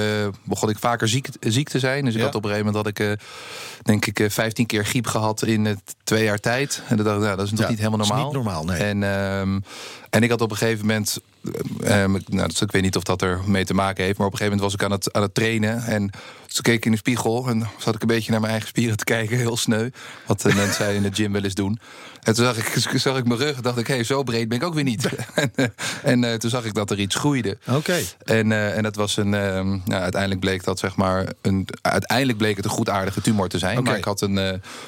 begon 0.44 0.68
ik 0.68 0.78
vaker 0.78 1.08
ziek, 1.08 1.28
ziek 1.40 1.68
te 1.68 1.78
zijn. 1.78 2.04
Dus 2.04 2.14
ik 2.14 2.20
had 2.20 2.34
op 2.34 2.44
een 2.44 2.50
gegeven 2.50 2.72
moment 2.72 2.94
dat 2.94 3.08
ik, 3.08 3.18
denk 3.82 4.06
ik, 4.06 4.30
15 4.30 4.66
keer 4.66 4.84
griep 4.84 5.06
gehad 5.12 5.42
in 5.42 5.64
het 5.64 5.94
twee 6.04 6.24
jaar 6.24 6.40
tijd. 6.40 6.82
En 6.88 6.96
dat 6.96 7.06
dacht 7.06 7.18
ik, 7.18 7.24
nou, 7.24 7.36
dat 7.36 7.46
is 7.46 7.52
nog 7.52 7.68
niet 7.68 7.78
helemaal 7.78 7.98
normaal. 7.98 8.24
niet 8.24 8.32
normaal, 8.32 8.64
nee. 8.64 8.82
En, 8.82 9.02
um, 9.02 9.64
en 10.10 10.22
ik 10.22 10.30
had 10.30 10.40
op 10.40 10.50
een 10.50 10.56
gegeven 10.56 10.86
moment 10.86 11.18
um, 11.84 12.22
nou, 12.26 12.48
dus 12.48 12.60
ik 12.60 12.72
weet 12.72 12.82
niet 12.82 12.96
of 12.96 13.02
dat 13.02 13.22
er 13.22 13.40
mee 13.46 13.64
te 13.64 13.74
maken 13.74 14.04
heeft. 14.04 14.18
Maar 14.18 14.26
op 14.26 14.32
een 14.32 14.38
gegeven 14.38 14.58
moment 14.58 14.80
was 14.80 14.86
ik 14.86 14.92
aan 14.92 14.98
het, 14.98 15.12
aan 15.12 15.22
het 15.22 15.34
trainen. 15.34 15.84
En 15.84 16.10
toen 16.52 16.62
keek 16.62 16.76
ik 16.76 16.84
in 16.84 16.90
de 16.90 16.96
spiegel. 16.96 17.48
En 17.48 17.68
zat 17.78 17.94
ik 17.94 18.00
een 18.00 18.06
beetje 18.06 18.30
naar 18.30 18.40
mijn 18.40 18.52
eigen 18.52 18.68
spieren 18.68 18.96
te 18.96 19.04
kijken. 19.04 19.36
Heel 19.36 19.56
sneu. 19.56 19.90
Wat 20.26 20.40
de 20.40 20.54
mensen 20.54 20.94
in 20.94 21.02
de 21.02 21.10
gym 21.12 21.32
wel 21.32 21.42
eens 21.42 21.54
doen. 21.54 21.78
En 22.22 22.34
toen 22.34 22.44
zag 22.44 22.56
ik, 22.56 22.90
zag 23.00 23.16
ik 23.18 23.26
mijn 23.26 23.40
rug. 23.40 23.56
En 23.56 23.62
dacht 23.62 23.78
ik, 23.78 23.86
hé, 23.86 23.94
hey, 23.94 24.04
zo 24.04 24.22
breed 24.22 24.48
ben 24.48 24.58
ik 24.58 24.64
ook 24.64 24.74
weer 24.74 24.84
niet. 24.84 25.08
en 25.34 25.52
en 26.02 26.22
uh, 26.22 26.34
toen 26.34 26.50
zag 26.50 26.64
ik 26.64 26.74
dat 26.74 26.90
er 26.90 26.98
iets 26.98 27.14
groeide. 27.14 27.58
Oké. 27.68 28.00
En, 28.24 28.50
uh, 28.50 28.76
en 28.76 28.82
dat 28.82 28.96
was 28.96 29.16
een. 29.16 29.32
Uh, 29.32 29.32
nou, 29.32 30.02
uiteindelijk 30.02 30.40
bleek 30.40 30.64
dat 30.64 30.78
zeg 30.78 30.96
maar. 30.96 31.32
Een, 31.40 31.68
uiteindelijk 31.82 32.38
bleek 32.38 32.56
het 32.56 32.64
een 32.64 32.70
goedaardige 32.70 33.20
tumor 33.20 33.48
te 33.48 33.58
zijn. 33.58 33.78
Okay. 33.78 33.84
Maar 33.84 33.98
ik 33.98 34.04
had 34.04 34.20
een, 34.20 34.36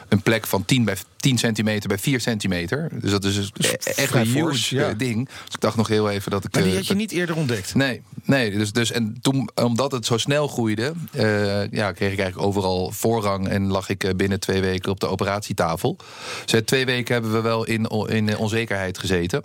een 0.09 0.23
plek 0.23 0.47
van 0.47 0.65
10 0.65 0.85
bij 0.85 0.97
10 1.17 1.39
centimeter 1.39 1.89
bij 1.89 1.99
4 1.99 2.21
centimeter. 2.21 2.89
Dus 2.93 3.11
dat 3.11 3.25
is 3.25 3.51
dus 3.53 3.77
echt 3.77 4.15
een 4.15 4.27
huge 4.27 4.75
ja. 4.75 4.93
ding. 4.93 5.29
Dus 5.45 5.55
ik 5.55 5.61
dacht 5.61 5.77
nog 5.77 5.89
heel 5.89 6.11
even 6.11 6.31
dat 6.31 6.45
ik. 6.45 6.55
Maar 6.55 6.63
die 6.63 6.75
had 6.75 6.87
je 6.87 6.95
niet 6.95 7.13
eerder 7.13 7.37
ontdekt? 7.37 7.75
Nee, 7.75 8.03
nee. 8.25 8.51
Dus, 8.51 8.73
dus 8.73 8.91
en 8.91 9.19
toen, 9.21 9.49
omdat 9.55 9.93
het 9.93 10.07
zo 10.07 10.19
snel 10.19 10.49
groeide, 10.49 10.93
uh, 11.13 11.71
ja, 11.71 11.93
kreeg 11.93 12.13
ik 12.13 12.19
eigenlijk 12.19 12.39
overal 12.39 12.91
voorrang 12.91 13.49
en 13.49 13.67
lag 13.67 13.89
ik 13.89 14.17
binnen 14.17 14.41
twee 14.41 14.61
weken 14.61 14.91
op 14.91 15.01
de 15.01 15.09
operatietafel. 15.09 15.97
Dus 16.45 16.63
twee 16.65 16.87
weken 16.87 17.13
hebben 17.13 17.33
we 17.33 17.41
wel 17.41 17.65
in, 17.65 17.87
in 18.09 18.37
onzekerheid 18.37 18.99
gezeten. 18.99 19.45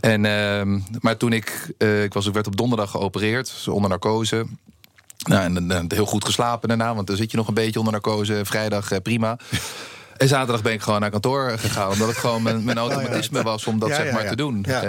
En, 0.00 0.24
uh, 0.24 0.80
maar 1.00 1.16
toen 1.16 1.32
ik, 1.32 1.74
ik 1.78 2.12
was, 2.12 2.26
ik 2.26 2.34
werd 2.34 2.46
op 2.46 2.56
donderdag 2.56 2.90
geopereerd, 2.90 3.66
onder 3.68 3.90
narcose. 3.90 4.46
Nou, 5.28 5.42
en, 5.42 5.70
en 5.70 5.86
heel 5.88 6.06
goed 6.06 6.24
geslapen 6.24 6.68
daarna, 6.68 6.94
want 6.94 7.06
dan 7.06 7.16
zit 7.16 7.30
je 7.30 7.36
nog 7.36 7.48
een 7.48 7.54
beetje 7.54 7.78
onder 7.78 7.92
narcose. 7.92 8.40
Vrijdag 8.44 9.02
prima. 9.02 9.38
En 10.20 10.28
zaterdag 10.28 10.62
ben 10.62 10.72
ik 10.72 10.82
gewoon 10.82 11.00
naar 11.00 11.10
kantoor 11.10 11.58
gegaan. 11.58 11.90
Omdat 11.90 12.08
het 12.08 12.16
gewoon 12.16 12.42
mijn, 12.42 12.64
mijn 12.64 12.78
automatisme 12.88 13.42
was 13.42 13.66
om 13.66 13.78
dat 13.78 13.88
ja, 13.88 13.94
zeg 13.94 14.12
maar 14.12 14.28
te 14.28 14.36
doen. 14.36 14.64
Uh, 14.68 14.82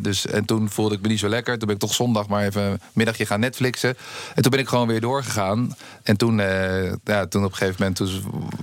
dus, 0.00 0.26
en 0.26 0.44
toen 0.44 0.70
voelde 0.70 0.94
ik 0.94 1.00
me 1.00 1.08
niet 1.08 1.18
zo 1.18 1.28
lekker. 1.28 1.58
Toen 1.58 1.66
ben 1.66 1.74
ik 1.76 1.82
toch 1.82 1.94
zondag 1.94 2.28
maar 2.28 2.44
even 2.44 2.62
een 2.62 2.80
middagje 2.92 3.26
gaan 3.26 3.40
Netflixen. 3.40 3.96
En 4.34 4.42
toen 4.42 4.50
ben 4.50 4.60
ik 4.60 4.68
gewoon 4.68 4.86
weer 4.86 5.00
doorgegaan. 5.00 5.76
En 6.02 6.16
toen, 6.16 6.38
uh, 6.38 6.92
ja, 7.04 7.26
toen 7.26 7.44
op 7.44 7.50
een 7.50 7.56
gegeven 7.56 7.76
moment 7.78 7.96
toen 7.96 8.08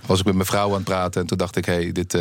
was 0.06 0.20
ik 0.20 0.26
met 0.26 0.34
mijn 0.34 0.46
vrouw 0.46 0.68
aan 0.68 0.74
het 0.74 0.84
praten. 0.84 1.22
En 1.22 1.28
toen 1.28 1.38
dacht 1.38 1.56
ik, 1.56 1.66
hé, 1.66 1.74
hey, 1.74 1.92
dit... 1.92 2.18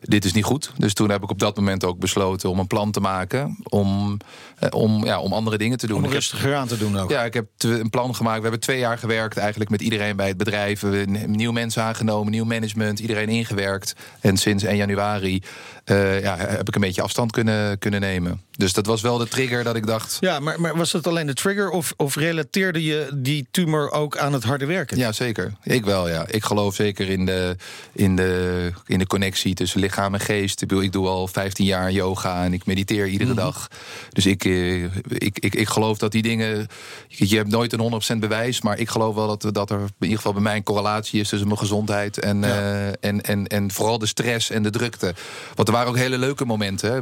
Dit 0.00 0.24
is 0.24 0.32
niet 0.32 0.44
goed. 0.44 0.72
Dus 0.76 0.94
toen 0.94 1.10
heb 1.10 1.22
ik 1.22 1.30
op 1.30 1.38
dat 1.38 1.56
moment 1.56 1.84
ook 1.84 1.98
besloten 1.98 2.50
om 2.50 2.58
een 2.58 2.66
plan 2.66 2.90
te 2.90 3.00
maken. 3.00 3.56
Om, 3.62 4.16
eh, 4.58 4.68
om, 4.70 5.04
ja, 5.04 5.20
om 5.20 5.32
andere 5.32 5.58
dingen 5.58 5.78
te 5.78 5.86
doen. 5.86 6.04
Om 6.04 6.10
rustiger 6.10 6.54
aan 6.54 6.68
te 6.68 6.76
doen 6.76 6.98
ook. 6.98 7.10
Ja, 7.10 7.24
ik 7.24 7.34
heb 7.34 7.46
een 7.58 7.90
plan 7.90 8.14
gemaakt. 8.14 8.36
We 8.36 8.42
hebben 8.42 8.60
twee 8.60 8.78
jaar 8.78 8.98
gewerkt 8.98 9.36
eigenlijk 9.36 9.70
met 9.70 9.80
iedereen 9.80 10.16
bij 10.16 10.28
het 10.28 10.36
bedrijf. 10.36 10.80
We 10.80 10.96
hebben 10.96 11.52
mensen 11.52 11.82
aangenomen, 11.82 12.32
nieuw 12.32 12.44
management. 12.44 12.98
Iedereen 12.98 13.28
ingewerkt. 13.28 13.94
En 14.20 14.36
sinds 14.36 14.64
1 14.64 14.76
januari 14.76 15.42
uh, 15.90 16.22
ja, 16.22 16.36
heb 16.36 16.68
ik 16.68 16.74
een 16.74 16.80
beetje 16.80 17.02
afstand 17.02 17.32
kunnen, 17.32 17.78
kunnen 17.78 18.00
nemen. 18.00 18.42
Dus 18.50 18.72
dat 18.72 18.86
was 18.86 19.02
wel 19.02 19.18
de 19.18 19.28
trigger 19.28 19.64
dat 19.64 19.76
ik 19.76 19.86
dacht. 19.86 20.16
Ja, 20.20 20.40
maar, 20.40 20.60
maar 20.60 20.76
was 20.76 20.90
dat 20.90 21.06
alleen 21.06 21.26
de 21.26 21.34
trigger 21.34 21.70
of, 21.70 21.94
of 21.96 22.16
relateerde 22.16 22.84
je 22.84 23.10
die 23.14 23.46
tumor 23.50 23.90
ook 23.90 24.16
aan 24.16 24.32
het 24.32 24.44
harde 24.44 24.66
werken? 24.66 24.96
Ja, 24.96 25.12
zeker. 25.12 25.52
Ik 25.62 25.84
wel, 25.84 26.08
ja. 26.08 26.26
Ik 26.26 26.44
geloof 26.44 26.74
zeker 26.74 27.08
in 27.08 27.26
de, 27.26 27.56
in 27.92 28.16
de, 28.16 28.72
in 28.86 28.98
de 28.98 29.06
connectie 29.06 29.54
tussen 29.54 29.80
lichaam 29.88 30.14
en 30.14 30.20
geest. 30.20 30.62
Ik, 30.62 30.72
ik 30.72 30.92
doe 30.92 31.06
al 31.06 31.28
15 31.28 31.64
jaar 31.64 31.92
yoga 31.92 32.44
en 32.44 32.52
ik 32.52 32.66
mediteer 32.66 33.06
iedere 33.06 33.30
mm 33.30 33.36
-hmm. 33.36 33.44
dag. 33.44 33.68
Dus 34.12 34.26
ik, 34.26 34.44
eh, 34.44 34.84
ik, 35.08 35.38
ik, 35.38 35.54
ik 35.54 35.68
geloof 35.68 35.98
dat 35.98 36.12
die 36.12 36.22
dingen. 36.22 36.66
Je 37.08 37.36
hebt 37.36 37.50
nooit 37.50 37.72
een 37.72 38.02
100% 38.16 38.18
bewijs, 38.18 38.60
maar 38.60 38.78
ik 38.78 38.88
geloof 38.88 39.14
wel 39.14 39.36
dat, 39.36 39.54
dat 39.54 39.70
er 39.70 39.78
in 39.78 39.92
ieder 39.98 40.16
geval 40.16 40.32
bij 40.32 40.42
mij 40.42 40.56
een 40.56 40.62
correlatie 40.62 41.20
is 41.20 41.28
tussen 41.28 41.48
mijn 41.48 41.60
gezondheid 41.60 42.18
en, 42.18 42.40
ja. 42.40 42.46
uh, 42.46 42.86
en, 43.00 43.20
en, 43.20 43.46
en 43.46 43.70
vooral 43.70 43.98
de 43.98 44.06
stress 44.06 44.50
en 44.50 44.62
de 44.62 44.70
drukte. 44.70 45.14
Want 45.54 45.68
er 45.68 45.74
waren 45.74 45.88
ook 45.88 45.96
hele 45.96 46.18
leuke 46.18 46.44
momenten. 46.44 46.90
Hè. 46.90 46.96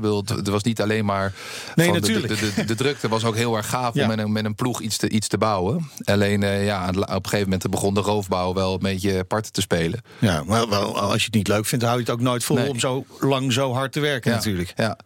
Er 0.45 0.51
was 0.51 0.63
niet 0.63 0.81
alleen 0.81 1.05
maar. 1.05 1.33
Nee, 1.75 1.93
natuurlijk. 1.93 2.29
De, 2.29 2.35
de, 2.35 2.53
de, 2.55 2.65
de, 2.65 2.75
drukte 2.75 3.09
was 3.09 3.25
ook 3.25 3.37
heel 3.37 3.57
erg 3.57 3.69
gaaf 3.69 3.95
ja. 3.95 4.03
om 4.03 4.09
met 4.09 4.19
een, 4.19 4.33
met 4.33 4.45
een 4.45 4.55
ploeg 4.55 4.81
iets 4.81 4.97
te, 4.97 5.09
iets 5.09 5.29
te 5.29 5.39
bouwen. 5.39 5.91
Alleen 6.05 6.43
uh, 6.43 6.65
ja, 6.65 6.89
op 6.89 6.97
een 6.97 7.19
gegeven 7.23 7.51
moment 7.51 7.71
begon 7.71 7.95
de 7.95 8.01
roofbouw 8.01 8.55
wel 8.55 8.73
een 8.73 8.79
beetje 8.79 9.25
parten 9.25 9.53
te 9.53 9.61
spelen. 9.61 10.01
Ja, 10.19 10.43
maar 10.47 10.69
wel, 10.69 11.01
als 11.01 11.21
je 11.21 11.27
het 11.27 11.35
niet 11.35 11.49
leuk 11.49 11.67
vindt, 11.67 11.85
hou 11.85 11.97
je 11.97 12.03
het 12.05 12.13
ook 12.13 12.21
nooit 12.21 12.45
vol 12.45 12.57
nee. 12.57 12.71
om 12.71 12.76
zo 12.81 13.05
lang 13.21 13.53
zo 13.53 13.73
hard 13.73 13.93
te 13.93 14.01
werken, 14.01 14.31
natuurlijk. 14.33 14.73
Ja. 14.77 14.99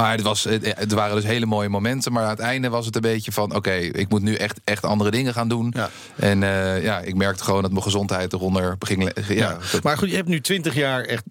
Maar 0.00 0.12
het, 0.12 0.22
was, 0.22 0.44
het 0.62 0.92
waren 0.92 1.14
dus 1.14 1.24
hele 1.24 1.46
mooie 1.46 1.68
momenten. 1.68 2.12
Maar 2.12 2.22
aan 2.22 2.30
het 2.30 2.38
einde 2.38 2.68
was 2.68 2.86
het 2.86 2.94
een 2.94 3.00
beetje 3.00 3.32
van... 3.32 3.44
oké, 3.44 3.56
okay, 3.56 3.80
ik 3.80 4.08
moet 4.08 4.22
nu 4.22 4.34
echt, 4.34 4.60
echt 4.64 4.84
andere 4.84 5.10
dingen 5.10 5.32
gaan 5.32 5.48
doen. 5.48 5.72
Ja. 5.76 5.90
En 6.16 6.42
uh, 6.42 6.82
ja, 6.82 7.00
ik 7.00 7.14
merkte 7.14 7.44
gewoon 7.44 7.62
dat 7.62 7.70
mijn 7.70 7.82
gezondheid 7.82 8.32
eronder 8.32 8.76
ging... 8.78 9.12
Ja, 9.14 9.34
ja. 9.34 9.58
Maar 9.82 9.98
goed, 9.98 10.10
je 10.10 10.16
hebt 10.16 10.28
nu 10.28 10.40
twintig 10.40 10.74
jaar 10.74 11.04
echt 11.04 11.22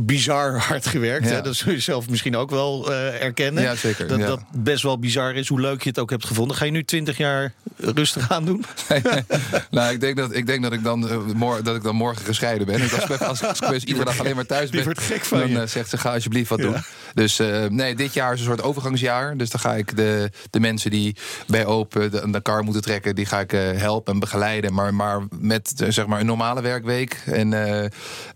bizar 0.00 0.58
hard 0.58 0.86
gewerkt. 0.86 1.28
Ja. 1.28 1.40
Dat 1.40 1.54
zul 1.54 1.72
je 1.72 1.80
zelf 1.80 2.08
misschien 2.08 2.36
ook 2.36 2.50
wel 2.50 2.90
uh, 2.90 3.22
erkennen. 3.22 3.62
Ja, 3.62 3.74
zeker. 3.74 4.06
Dat 4.06 4.20
dat 4.20 4.40
best 4.56 4.82
wel 4.82 4.98
bizar 4.98 5.34
is, 5.34 5.48
hoe 5.48 5.60
leuk 5.60 5.82
je 5.82 5.88
het 5.88 5.98
ook 5.98 6.10
hebt 6.10 6.24
gevonden. 6.24 6.56
Ga 6.56 6.64
je 6.64 6.70
nu 6.70 6.84
twintig 6.84 7.16
jaar 7.16 7.52
rustig 7.76 8.30
aan 8.30 8.44
doen? 8.44 8.64
nou, 9.70 9.92
ik 9.92 10.00
denk 10.00 10.16
dat 10.16 10.34
ik, 10.34 10.46
denk 10.46 10.62
dat, 10.62 10.72
ik 10.72 10.84
dan, 10.84 11.04
uh, 11.04 11.16
mor 11.34 11.62
dat 11.62 11.76
ik 11.76 11.82
dan 11.82 11.96
morgen 11.96 12.24
gescheiden 12.24 12.66
ben. 12.66 12.82
Als 12.82 12.92
ik, 12.92 13.20
als, 13.20 13.60
als 13.60 13.82
ik 13.82 13.88
iedere 13.88 14.04
dag 14.04 14.20
alleen 14.20 14.34
maar 14.34 14.46
thuis 14.46 14.70
ben... 14.70 14.96
gek 14.96 15.24
van 15.24 15.38
dan 15.38 15.50
je. 15.50 15.66
zegt 15.66 15.90
ze, 15.90 15.98
ga 15.98 16.12
alsjeblieft 16.12 16.48
wat 16.48 16.58
doen. 16.58 16.76
Dus 17.14 17.40
nee, 17.68 17.94
dit 17.94 18.14
jaar 18.16 18.32
is 18.32 18.40
een 18.40 18.46
soort 18.46 18.62
overgangsjaar. 18.62 19.36
Dus 19.36 19.50
dan 19.50 19.60
ga 19.60 19.74
ik 19.74 19.96
de, 19.96 20.30
de 20.50 20.60
mensen 20.60 20.90
die 20.90 21.16
bij 21.46 21.66
Open 21.66 22.10
de, 22.10 22.30
de 22.30 22.42
kar 22.42 22.64
moeten 22.64 22.82
trekken, 22.82 23.14
die 23.14 23.26
ga 23.26 23.40
ik 23.40 23.52
uh, 23.52 23.60
helpen 23.70 24.12
en 24.12 24.18
begeleiden. 24.20 24.74
Maar, 24.74 24.94
maar 24.94 25.22
met 25.30 25.72
uh, 25.82 25.88
zeg 25.90 26.06
maar 26.06 26.20
een 26.20 26.26
normale 26.26 26.60
werkweek. 26.60 27.22
En, 27.26 27.52
uh, 27.52 27.82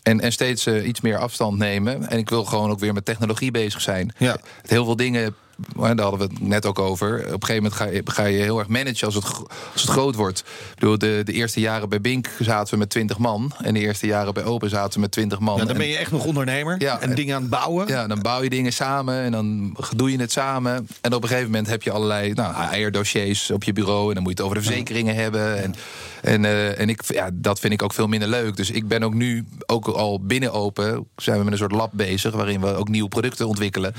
en, 0.02 0.20
en 0.20 0.32
steeds 0.32 0.66
iets 0.66 1.00
meer 1.00 1.18
afstand 1.18 1.58
nemen. 1.58 2.08
En 2.08 2.18
ik 2.18 2.28
wil 2.28 2.44
gewoon 2.44 2.70
ook 2.70 2.80
weer 2.80 2.92
met 2.92 3.04
technologie 3.04 3.50
bezig 3.50 3.80
zijn. 3.80 4.14
Ja. 4.16 4.36
Heel 4.66 4.84
veel 4.84 4.96
dingen 4.96 5.34
daar 5.76 6.00
hadden 6.00 6.18
we 6.18 6.34
het 6.34 6.40
net 6.40 6.66
ook 6.66 6.78
over. 6.78 7.18
Op 7.18 7.42
een 7.42 7.46
gegeven 7.46 7.54
moment 7.54 7.74
ga 7.74 7.84
je, 7.84 8.02
ga 8.04 8.24
je 8.24 8.42
heel 8.42 8.58
erg 8.58 8.68
managen 8.68 9.06
als 9.06 9.14
het, 9.14 9.24
als 9.72 9.82
het 9.82 9.90
groot 9.90 10.14
wordt. 10.14 10.38
Ik 10.38 10.74
bedoel, 10.78 10.98
de, 10.98 11.22
de 11.24 11.32
eerste 11.32 11.60
jaren 11.60 11.88
bij 11.88 12.00
Bink 12.00 12.28
zaten 12.38 12.72
we 12.72 12.78
met 12.78 12.90
20 12.90 13.18
man. 13.18 13.52
En 13.62 13.74
de 13.74 13.80
eerste 13.80 14.06
jaren 14.06 14.34
bij 14.34 14.44
Open 14.44 14.70
zaten 14.70 14.94
we 14.94 15.00
met 15.00 15.10
20 15.10 15.38
man. 15.38 15.56
Ja, 15.56 15.64
dan 15.64 15.76
ben 15.76 15.88
je 15.88 15.96
echt 15.96 16.10
nog 16.10 16.24
ondernemer 16.24 16.74
ja, 16.78 17.00
en 17.00 17.14
dingen 17.14 17.34
aan 17.34 17.40
het 17.40 17.50
bouwen. 17.50 17.88
Ja, 17.88 18.06
dan 18.06 18.20
bouw 18.20 18.42
je 18.42 18.50
dingen 18.50 18.72
samen 18.72 19.22
en 19.22 19.32
dan 19.32 19.76
doe 19.96 20.10
je 20.10 20.18
het 20.18 20.32
samen. 20.32 20.88
En 21.00 21.14
op 21.14 21.22
een 21.22 21.28
gegeven 21.28 21.50
moment 21.50 21.68
heb 21.68 21.82
je 21.82 21.90
allerlei 21.90 22.32
nou, 22.32 22.54
eierdossiers 22.54 23.50
op 23.50 23.64
je 23.64 23.72
bureau. 23.72 24.08
En 24.08 24.14
dan 24.14 24.22
moet 24.22 24.32
je 24.32 24.42
het 24.42 24.50
over 24.50 24.56
de 24.56 24.68
verzekeringen 24.68 25.14
hebben. 25.14 25.62
En, 25.62 25.74
en, 26.22 26.44
uh, 26.44 26.80
en 26.80 26.88
ik, 26.88 27.02
ja, 27.06 27.30
dat 27.32 27.60
vind 27.60 27.72
ik 27.72 27.82
ook 27.82 27.92
veel 27.92 28.06
minder 28.06 28.28
leuk. 28.28 28.56
Dus 28.56 28.70
ik 28.70 28.88
ben 28.88 29.02
ook 29.02 29.14
nu, 29.14 29.44
ook 29.66 29.86
al 29.86 30.20
binnen 30.20 30.52
Open, 30.52 31.06
zijn 31.16 31.38
we 31.38 31.44
met 31.44 31.52
een 31.52 31.58
soort 31.58 31.72
lab 31.72 31.90
bezig... 31.92 32.34
waarin 32.34 32.60
we 32.60 32.74
ook 32.74 32.88
nieuwe 32.88 33.08
producten 33.08 33.46
ontwikkelen. 33.46 33.94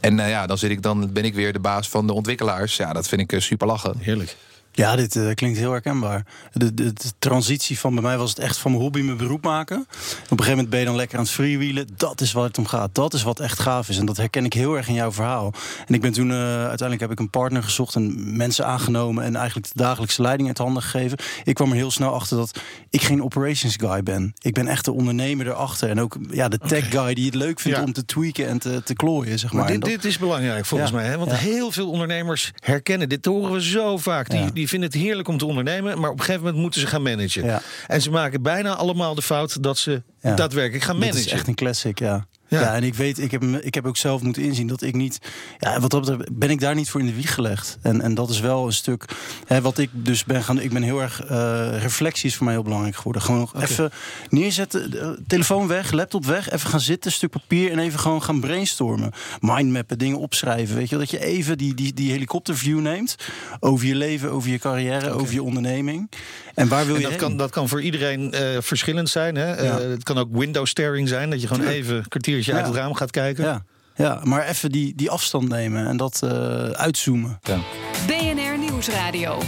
En 0.00 0.18
uh, 0.18 0.28
ja, 0.28 0.46
dan 0.46 0.58
zit 0.58 0.70
ik 0.70 0.82
dan 0.82 1.12
ben 1.12 1.24
ik 1.24 1.34
weer 1.34 1.52
de 1.52 1.60
baas 1.60 1.88
van 1.88 2.06
de 2.06 2.12
ontwikkelaars. 2.12 2.76
Ja, 2.76 2.92
dat 2.92 3.08
vind 3.08 3.20
ik 3.20 3.32
uh, 3.32 3.40
super 3.40 3.66
lachen. 3.66 3.94
Heerlijk. 3.98 4.36
Ja, 4.76 4.96
dit 4.96 5.14
uh, 5.14 5.34
klinkt 5.34 5.58
heel 5.58 5.70
herkenbaar. 5.70 6.24
De, 6.52 6.74
de, 6.74 6.92
de, 6.92 7.12
transitie 7.18 7.78
van 7.78 7.94
bij 7.94 8.02
mij 8.02 8.18
was 8.18 8.30
het 8.30 8.38
echt 8.38 8.58
van 8.58 8.70
mijn 8.70 8.82
hobby 8.82 9.00
mijn 9.00 9.16
beroep 9.16 9.44
maken. 9.44 9.78
Op 9.78 9.88
een 9.88 10.28
gegeven 10.28 10.50
moment 10.50 10.70
ben 10.70 10.78
je 10.78 10.86
dan 10.86 10.96
lekker 10.96 11.18
aan 11.18 11.24
het 11.24 11.32
freewheelen. 11.32 11.88
Dat 11.96 12.20
is 12.20 12.32
waar 12.32 12.44
het 12.44 12.58
om 12.58 12.66
gaat. 12.66 12.94
Dat 12.94 13.14
is 13.14 13.22
wat 13.22 13.40
echt 13.40 13.58
gaaf 13.58 13.88
is. 13.88 13.98
En 13.98 14.06
dat 14.06 14.16
herken 14.16 14.44
ik 14.44 14.52
heel 14.52 14.76
erg 14.76 14.88
in 14.88 14.94
jouw 14.94 15.12
verhaal. 15.12 15.52
En 15.86 15.94
ik 15.94 16.00
ben 16.00 16.12
toen, 16.12 16.30
uh, 16.30 16.36
uiteindelijk 16.36 17.00
heb 17.00 17.10
ik 17.10 17.18
een 17.18 17.30
partner 17.30 17.62
gezocht 17.62 17.94
en 17.94 18.36
mensen 18.36 18.66
aangenomen. 18.66 19.24
En 19.24 19.36
eigenlijk 19.36 19.66
de 19.66 19.82
dagelijkse 19.82 20.22
leiding 20.22 20.48
uit 20.48 20.58
handen 20.58 20.82
gegeven. 20.82 21.18
Ik 21.44 21.54
kwam 21.54 21.70
er 21.70 21.76
heel 21.76 21.90
snel 21.90 22.12
achter 22.12 22.36
dat 22.36 22.60
ik 22.90 23.02
geen 23.02 23.22
operations 23.22 23.76
guy 23.76 24.02
ben. 24.02 24.34
Ik 24.40 24.54
ben 24.54 24.66
echt 24.66 24.84
de 24.84 24.92
ondernemer 24.92 25.46
erachter. 25.46 25.90
En 25.90 26.00
ook 26.00 26.16
ja, 26.30 26.48
de 26.48 26.58
tech 26.58 26.90
guy 26.90 27.14
die 27.14 27.26
het 27.26 27.34
leuk 27.34 27.60
vindt 27.60 27.82
om 27.82 27.92
te 27.92 28.04
tweaken 28.04 28.48
en 28.48 28.58
te, 28.58 28.82
te 28.82 28.94
klooien. 28.94 29.38
Zeg 29.38 29.52
maar. 29.52 29.62
maar 29.62 29.72
dit, 29.72 29.84
dit 29.84 30.04
is 30.04 30.18
belangrijk 30.18 30.66
volgens 30.66 30.90
mij. 30.90 31.06
Hè? 31.06 31.18
Want 31.18 31.32
heel 31.32 31.70
veel 31.70 31.90
ondernemers 31.90 32.52
herkennen 32.60 33.08
dit. 33.08 33.24
horen 33.24 33.52
we 33.52 33.62
zo 33.62 33.96
vaak. 33.96 34.30
Die, 34.30 34.52
die 34.52 34.65
vinden 34.68 34.88
het 34.90 34.98
heerlijk 34.98 35.28
om 35.28 35.38
te 35.38 35.46
ondernemen, 35.46 36.00
maar 36.00 36.10
op 36.10 36.18
een 36.18 36.24
gegeven 36.24 36.44
moment 36.44 36.62
moeten 36.62 36.80
ze 36.80 36.86
gaan 36.86 37.02
managen. 37.02 37.62
En 37.86 38.02
ze 38.02 38.10
maken 38.10 38.42
bijna 38.42 38.74
allemaal 38.74 39.14
de 39.14 39.22
fout 39.22 39.62
dat 39.62 39.78
ze 39.78 40.02
daadwerkelijk 40.20 40.84
gaan 40.84 40.96
managen. 40.96 41.16
Dat 41.16 41.26
is 41.26 41.32
echt 41.32 41.46
een 41.48 41.54
classic, 41.54 41.98
ja. 41.98 42.26
Ja. 42.48 42.74
en 42.74 42.82
ik 42.82 42.94
weet, 42.94 43.18
ik 43.18 43.30
heb, 43.30 43.42
ik 43.42 43.74
heb 43.74 43.86
ook 43.86 43.96
zelf 43.96 44.22
moeten 44.22 44.42
inzien 44.42 44.66
dat 44.66 44.82
ik 44.82 44.94
niet. 44.94 45.18
Ja, 45.58 45.80
wat 45.80 45.90
dat 45.90 46.00
betreft 46.00 46.38
ben 46.38 46.50
ik 46.50 46.60
daar 46.60 46.74
niet 46.74 46.90
voor 46.90 47.00
in 47.00 47.06
de 47.06 47.14
wieg 47.14 47.34
gelegd. 47.34 47.78
En, 47.82 48.00
en 48.00 48.14
dat 48.14 48.30
is 48.30 48.40
wel 48.40 48.66
een 48.66 48.72
stuk. 48.72 49.04
Hè, 49.46 49.60
wat 49.60 49.78
ik 49.78 49.90
dus 49.92 50.24
ben 50.24 50.42
gaan. 50.44 50.60
Ik 50.60 50.72
ben 50.72 50.82
heel 50.82 51.02
erg. 51.02 51.30
Uh, 51.30 51.80
reflectie 51.80 52.28
is 52.28 52.36
voor 52.36 52.44
mij 52.44 52.54
heel 52.54 52.62
belangrijk 52.62 52.96
geworden. 52.96 53.22
Gewoon 53.22 53.50
even 53.58 53.90
neerzetten. 54.30 55.24
Telefoon 55.26 55.66
weg, 55.66 55.90
laptop 55.90 56.24
weg. 56.24 56.50
Even 56.50 56.70
gaan 56.70 56.80
zitten, 56.80 57.12
stuk 57.12 57.30
papier. 57.30 57.72
En 57.72 57.78
even 57.78 57.98
gewoon 57.98 58.22
gaan 58.22 58.40
brainstormen. 58.40 59.12
Mindmappen, 59.40 59.98
dingen 59.98 60.18
opschrijven. 60.18 60.76
Weet 60.76 60.88
je, 60.88 60.96
dat 60.96 61.10
je 61.10 61.24
even 61.24 61.58
die, 61.58 61.74
die, 61.74 61.94
die 61.94 62.10
helikopterview 62.10 62.80
neemt. 62.80 63.16
Over 63.60 63.86
je 63.86 63.94
leven, 63.94 64.30
over 64.30 64.50
je 64.50 64.58
carrière, 64.58 65.10
over 65.10 65.34
je 65.34 65.42
onderneming. 65.42 66.10
En 66.54 66.68
waar 66.68 66.86
wil 66.86 66.96
en 66.96 67.02
dat 67.02 67.10
je. 67.10 67.16
Kan, 67.16 67.36
dat 67.36 67.50
kan 67.50 67.68
voor 67.68 67.82
iedereen 67.82 68.34
uh, 68.34 68.40
verschillend 68.60 69.08
zijn. 69.08 69.34
Hè? 69.36 69.62
Ja. 69.62 69.80
Het 69.80 70.02
kan 70.02 70.18
ook 70.18 70.28
window 70.30 70.66
staring 70.66 71.08
zijn. 71.08 71.30
Dat 71.30 71.40
je 71.40 71.46
gewoon 71.46 71.66
even 71.66 72.08
kwartier 72.08 72.35
als 72.36 72.46
je 72.46 72.52
uit 72.52 72.66
het 72.66 72.74
raam 72.74 72.94
gaat 72.94 73.10
kijken. 73.10 73.44
Ja, 73.44 73.64
ja 73.94 74.20
maar 74.24 74.46
even 74.46 74.72
die, 74.72 74.94
die 74.94 75.10
afstand 75.10 75.48
nemen 75.48 75.86
en 75.86 75.96
dat 75.96 76.20
uh, 76.24 76.30
uitzoomen. 76.70 77.38
Ja. 77.42 77.58
BNR 78.06 78.58
Nieuwsradio. 78.58 79.42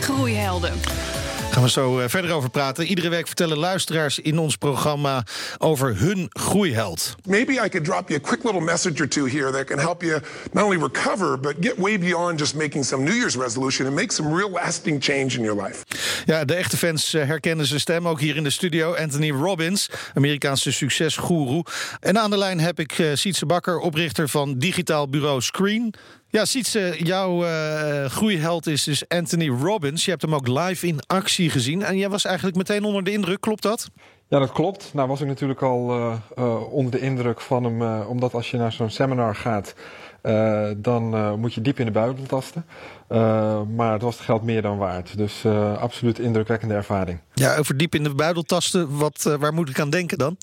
Groeihelden 0.00 0.72
gaan 1.58 1.66
we 1.66 1.72
zo 1.72 1.98
eh, 1.98 2.08
verder 2.08 2.32
over 2.32 2.50
praten. 2.50 2.86
Iedere 2.86 3.08
week 3.08 3.26
vertellen 3.26 3.58
luisteraars 3.58 4.18
in 4.18 4.38
ons 4.38 4.56
programma 4.56 5.24
over 5.58 5.96
hun 5.96 6.26
groeiheld. 6.28 7.14
Maybe 7.26 7.52
I 7.52 7.68
could 7.68 7.84
drop 7.84 8.08
you 8.08 8.20
a 8.24 8.28
quick 8.28 8.44
little 8.44 8.60
message 8.60 9.00
or 9.00 9.08
two 9.08 9.26
here 9.26 9.50
that 9.50 9.64
can 9.64 9.78
help 9.78 10.02
you 10.02 10.20
not 10.52 10.64
only 10.64 10.78
recover, 10.78 11.40
but 11.40 11.54
get 11.60 11.78
way 11.78 11.98
beyond 11.98 12.38
just 12.38 12.54
making 12.54 12.84
some 12.84 13.02
New 13.02 13.14
Year's 13.14 13.36
resolution 13.36 13.86
and 13.86 13.96
make 13.96 14.12
some 14.12 14.34
real 14.34 14.50
lasting 14.50 15.02
change 15.02 15.36
in 15.36 15.44
your 15.44 15.62
life. 15.62 15.84
Ja, 16.24 16.44
de 16.44 16.54
echte 16.54 16.76
fans 16.76 17.14
eh, 17.14 17.26
herkennen 17.26 17.66
zijn 17.66 17.80
stem 17.80 18.08
ook 18.08 18.20
hier 18.20 18.36
in 18.36 18.44
de 18.44 18.50
studio. 18.50 18.94
Anthony 18.94 19.30
Robbins, 19.30 19.90
Amerikaanse 20.14 20.72
succesgoeroe. 20.72 21.64
En 22.00 22.18
aan 22.18 22.30
de 22.30 22.38
lijn 22.38 22.60
heb 22.60 22.80
ik 22.80 22.98
uh, 22.98 23.10
Sietse 23.14 23.46
Bakker, 23.46 23.78
oprichter 23.78 24.28
van 24.28 24.58
digitaal 24.58 25.08
bureau 25.08 25.40
Screen. 25.40 25.94
Ja, 26.30 26.44
Sietse, 26.44 26.94
jouw 26.98 27.44
uh, 27.44 28.04
groeiheld 28.04 28.66
is 28.66 28.84
dus 28.84 29.08
Anthony 29.08 29.48
Robbins. 29.48 30.04
Je 30.04 30.10
hebt 30.10 30.22
hem 30.22 30.34
ook 30.34 30.48
live 30.48 30.86
in 30.86 30.98
actie 31.06 31.50
gezien. 31.50 31.82
En 31.82 31.96
jij 31.96 32.08
was 32.08 32.24
eigenlijk 32.24 32.56
meteen 32.56 32.84
onder 32.84 33.04
de 33.04 33.12
indruk, 33.12 33.40
klopt 33.40 33.62
dat? 33.62 33.90
Ja, 34.28 34.38
dat 34.38 34.52
klopt. 34.52 34.90
Nou 34.94 35.08
was 35.08 35.20
ik 35.20 35.26
natuurlijk 35.26 35.62
al 35.62 35.96
uh, 35.96 36.14
uh, 36.38 36.72
onder 36.72 36.92
de 36.92 37.00
indruk 37.00 37.40
van 37.40 37.64
hem. 37.64 38.06
omdat 38.06 38.34
als 38.34 38.50
je 38.50 38.56
naar 38.56 38.72
zo'n 38.72 38.90
seminar 38.90 39.34
gaat, 39.34 39.74
dan 40.76 41.38
moet 41.40 41.54
je 41.54 41.60
diep 41.60 41.78
in 41.78 41.86
de 41.86 41.92
buidel 41.92 42.26
tasten. 42.26 42.64
maar 43.76 43.92
het 43.92 44.02
was 44.02 44.16
het 44.16 44.24
geld 44.24 44.42
meer 44.42 44.62
dan 44.62 44.78
waard. 44.78 45.16
Dus 45.16 45.44
absoluut 45.78 46.18
indrukwekkende 46.18 46.74
ervaring. 46.74 47.18
Ja, 47.34 47.56
over 47.56 47.76
diep 47.76 47.94
in 47.94 48.02
de 48.02 48.14
buidel 48.14 48.42
tasten, 48.42 48.96
wat, 48.96 49.36
waar 49.38 49.54
moet 49.54 49.68
ik 49.68 49.80
aan 49.80 49.90
denken 49.90 50.18
dan? 50.18 50.36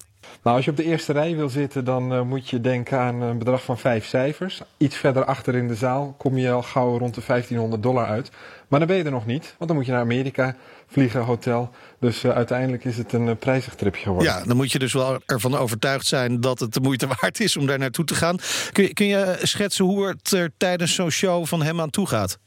Nou, 0.44 0.56
als 0.56 0.66
je 0.66 0.72
op 0.72 0.78
de 0.78 0.84
eerste 0.84 1.14
rij 1.14 1.36
wil 1.36 1.50
zitten, 1.50 1.86
dan 1.86 2.14
uh, 2.14 2.22
moet 2.22 2.50
je 2.50 2.62
denken 2.62 3.00
aan 3.00 3.22
een 3.22 3.38
bedrag 3.38 3.64
van 3.64 3.78
vijf 3.78 4.06
cijfers. 4.06 4.62
Iets 4.78 4.96
verder 4.96 5.26
achter 5.26 5.56
in 5.56 5.68
de 5.68 5.76
zaal 5.76 6.16
kom 6.18 6.38
je 6.38 6.52
al 6.52 6.62
gauw 6.62 6.98
rond 6.98 7.16
de 7.16 7.22
1500 7.28 7.84
dollar 7.84 8.06
uit. 8.06 8.32
Maar 8.68 8.80
dan 8.80 8.88
ben 8.88 8.98
je 8.98 9.04
er 9.04 9.12
nog 9.12 9.26
niet, 9.26 9.56
want 9.58 9.70
dan 9.70 9.76
moet 9.76 9.86
je 9.86 9.92
naar 9.92 10.02
Amerika 10.02 10.56
vliegen, 10.88 11.22
hotel. 11.22 11.70
Dus 12.00 12.24
uh, 12.24 12.32
uiteindelijk 12.32 12.86
is 12.86 12.98
het 12.98 13.14
een 13.14 13.28
uh, 13.28 13.36
prijzig 13.40 13.76
tripje 13.76 14.02
geworden. 14.02 14.32
Ja, 14.32 14.44
dan 14.44 14.56
moet 14.56 14.72
je 14.72 14.80
dus 14.80 14.94
wel 14.94 15.20
ervan 15.26 15.56
overtuigd 15.56 16.06
zijn 16.06 16.42
dat 16.42 16.60
het 16.60 16.74
de 16.74 16.80
moeite 16.80 17.08
waard 17.22 17.40
is 17.40 17.58
om 17.58 17.66
daar 17.66 17.80
naartoe 17.80 18.06
te 18.06 18.16
gaan. 18.16 18.38
Kun, 18.72 18.94
kun 18.94 19.06
je 19.06 19.40
schetsen 19.42 19.86
hoe 19.86 20.08
het 20.08 20.32
er 20.32 20.52
tijdens 20.58 20.96
zo'n 20.96 21.10
show 21.10 21.46
van 21.46 21.64
hem 21.64 21.82
aan 21.82 21.90
toe 21.90 22.08
gaat? 22.08 22.38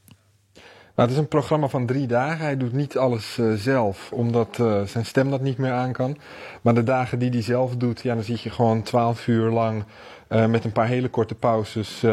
Nou, 0.98 1.10
het 1.10 1.18
is 1.18 1.24
een 1.24 1.30
programma 1.30 1.68
van 1.68 1.86
drie 1.86 2.06
dagen. 2.06 2.44
Hij 2.44 2.56
doet 2.56 2.72
niet 2.72 2.96
alles 2.96 3.38
uh, 3.38 3.54
zelf, 3.54 4.12
omdat 4.12 4.58
uh, 4.60 4.82
zijn 4.82 5.06
stem 5.06 5.30
dat 5.30 5.40
niet 5.40 5.58
meer 5.58 5.72
aan 5.72 5.92
kan. 5.92 6.16
Maar 6.62 6.74
de 6.74 6.82
dagen 6.82 7.18
die 7.18 7.30
hij 7.30 7.42
zelf 7.42 7.76
doet, 7.76 8.00
ja, 8.00 8.14
dan 8.14 8.22
zit 8.22 8.40
je 8.40 8.50
gewoon 8.50 8.82
twaalf 8.82 9.26
uur 9.26 9.50
lang 9.50 9.84
uh, 10.28 10.46
met 10.46 10.64
een 10.64 10.72
paar 10.72 10.86
hele 10.86 11.08
korte 11.08 11.34
pauzes 11.34 12.04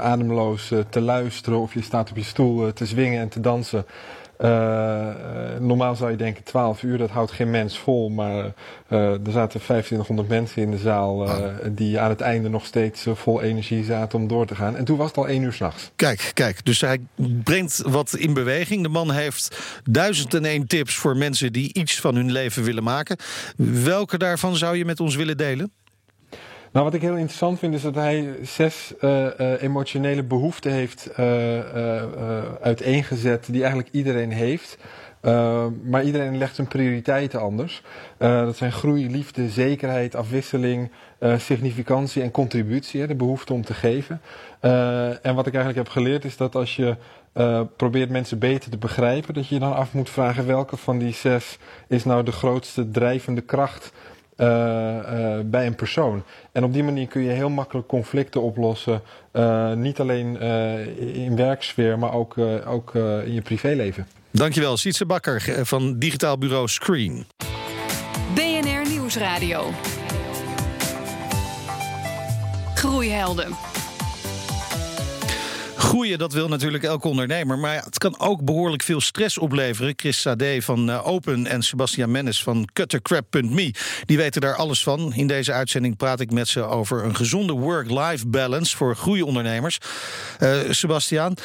ademloos 0.00 0.72
te 0.88 1.00
luisteren. 1.00 1.58
Of 1.60 1.74
je 1.74 1.82
staat 1.82 2.10
op 2.10 2.16
je 2.16 2.22
stoel 2.22 2.72
te 2.72 2.86
zwingen 2.86 3.20
en 3.20 3.28
te 3.28 3.40
dansen. 3.40 3.84
Uh, 4.44 5.06
normaal 5.58 5.94
zou 5.96 6.10
je 6.10 6.16
denken 6.16 6.44
12 6.44 6.82
uur, 6.82 6.98
dat 6.98 7.10
houdt 7.10 7.32
geen 7.32 7.50
mens 7.50 7.78
vol. 7.78 8.10
Maar 8.10 8.44
uh, 8.88 9.12
er 9.26 9.32
zaten 9.32 9.60
2500 9.60 10.28
mensen 10.28 10.62
in 10.62 10.70
de 10.70 10.78
zaal 10.78 11.26
uh, 11.26 11.44
die 11.68 12.00
aan 12.00 12.08
het 12.08 12.20
einde 12.20 12.48
nog 12.48 12.66
steeds 12.66 13.06
vol 13.14 13.42
energie 13.42 13.84
zaten 13.84 14.18
om 14.18 14.28
door 14.28 14.46
te 14.46 14.54
gaan. 14.54 14.76
En 14.76 14.84
toen 14.84 14.96
was 14.96 15.08
het 15.08 15.16
al 15.16 15.28
1 15.28 15.42
uur 15.42 15.52
s'nachts. 15.52 15.90
Kijk, 15.96 16.30
kijk, 16.34 16.64
dus 16.64 16.80
hij 16.80 17.00
brengt 17.44 17.82
wat 17.86 18.14
in 18.16 18.34
beweging. 18.34 18.82
De 18.82 18.88
man 18.88 19.10
heeft 19.10 19.56
duizend 19.84 20.34
en 20.34 20.44
één 20.44 20.66
tips 20.66 20.94
voor 20.94 21.16
mensen 21.16 21.52
die 21.52 21.74
iets 21.74 22.00
van 22.00 22.14
hun 22.14 22.32
leven 22.32 22.62
willen 22.62 22.82
maken. 22.84 23.16
Welke 23.56 24.18
daarvan 24.18 24.56
zou 24.56 24.76
je 24.76 24.84
met 24.84 25.00
ons 25.00 25.16
willen 25.16 25.36
delen? 25.36 25.72
Nou, 26.72 26.84
wat 26.84 26.94
ik 26.94 27.00
heel 27.00 27.16
interessant 27.16 27.58
vind 27.58 27.74
is 27.74 27.82
dat 27.82 27.94
hij 27.94 28.34
zes 28.42 28.92
uh, 29.00 29.24
uh, 29.24 29.62
emotionele 29.62 30.22
behoeften 30.22 30.72
heeft 30.72 31.10
uh, 31.18 31.24
uiteengezet 32.60 33.46
die 33.46 33.60
eigenlijk 33.60 33.88
iedereen 33.92 34.32
heeft. 34.32 34.78
maar 35.84 36.04
iedereen 36.04 36.38
legt 36.38 36.54
zijn 36.54 36.68
prioriteiten 36.68 37.40
anders. 37.40 37.82
dat 38.18 38.56
zijn 38.56 38.72
groei, 38.72 39.10
liefde, 39.10 39.48
zekerheid, 39.48 40.14
afwisseling, 40.14 40.90
significantie 41.36 42.22
en 42.22 42.30
contributie. 42.30 43.00
Hè, 43.00 43.06
de 43.06 43.14
behoefte 43.14 43.52
om 43.52 43.64
te 43.64 43.74
geven. 43.74 44.20
en 45.22 45.34
wat 45.34 45.46
ik 45.46 45.54
eigenlijk 45.54 45.76
heb 45.76 45.88
geleerd 45.88 46.24
is 46.24 46.36
dat 46.36 46.54
als 46.54 46.76
je 46.76 46.96
probeert 47.76 48.10
mensen 48.10 48.38
beter 48.38 48.70
te 48.70 48.78
begrijpen, 48.78 49.34
dat 49.34 49.48
je 49.48 49.54
je 49.54 49.60
dan 49.60 49.74
af 49.74 49.92
moet 49.92 50.10
vragen 50.10 50.46
welke 50.46 50.76
van 50.76 50.98
die 50.98 51.14
zes 51.14 51.58
is 51.88 52.04
nou 52.04 52.22
de 52.22 52.32
grootste 52.32 52.90
drijvende 52.90 53.40
kracht 53.40 53.92
uh, 54.40 54.46
uh, 54.46 55.38
bij 55.44 55.66
een 55.66 55.74
persoon. 55.74 56.22
En 56.52 56.64
op 56.64 56.72
die 56.72 56.82
manier 56.82 57.06
kun 57.06 57.22
je 57.22 57.30
heel 57.30 57.50
makkelijk 57.50 57.86
conflicten 57.86 58.42
oplossen. 58.42 59.02
Uh, 59.32 59.72
niet 59.72 60.00
alleen 60.00 60.40
in 61.14 61.36
werksfeer, 61.36 61.98
maar 61.98 62.12
ook, 62.12 62.34
ook 62.66 62.94
in 63.24 63.32
je 63.32 63.42
privéleven. 63.42 64.06
Dankjewel, 64.30 64.76
Sietse 64.76 65.06
Bakker 65.06 65.66
van 65.66 65.98
digitaal 65.98 66.38
bureau 66.38 66.68
Screen. 66.68 67.26
BNR 68.34 68.88
Nieuwsradio. 68.88 69.70
Groeihelden. 72.74 73.69
Groeien, 76.00 76.18
dat 76.18 76.32
wil 76.32 76.48
natuurlijk 76.48 76.84
elke 76.84 77.08
ondernemer. 77.08 77.58
Maar 77.58 77.84
het 77.84 77.98
kan 77.98 78.20
ook 78.20 78.44
behoorlijk 78.44 78.82
veel 78.82 79.00
stress 79.00 79.38
opleveren. 79.38 79.92
Chris 79.96 80.20
Sade 80.20 80.62
van 80.62 80.90
uh, 80.90 81.06
Open 81.06 81.46
en 81.46 81.62
Sebastian 81.62 82.10
Mennis 82.10 82.42
van 82.42 82.68
Cuttercrab.me. 82.72 83.74
Die 84.04 84.16
weten 84.16 84.40
daar 84.40 84.54
alles 84.54 84.82
van. 84.82 85.14
In 85.14 85.26
deze 85.26 85.52
uitzending 85.52 85.96
praat 85.96 86.20
ik 86.20 86.30
met 86.30 86.48
ze 86.48 86.62
over 86.62 87.04
een 87.04 87.16
gezonde 87.16 87.52
work-life 87.52 88.26
balance 88.26 88.76
voor 88.76 88.96
groeiondernemers. 88.96 89.78
Uh, 90.40 90.58
Sebastian, 90.70 91.36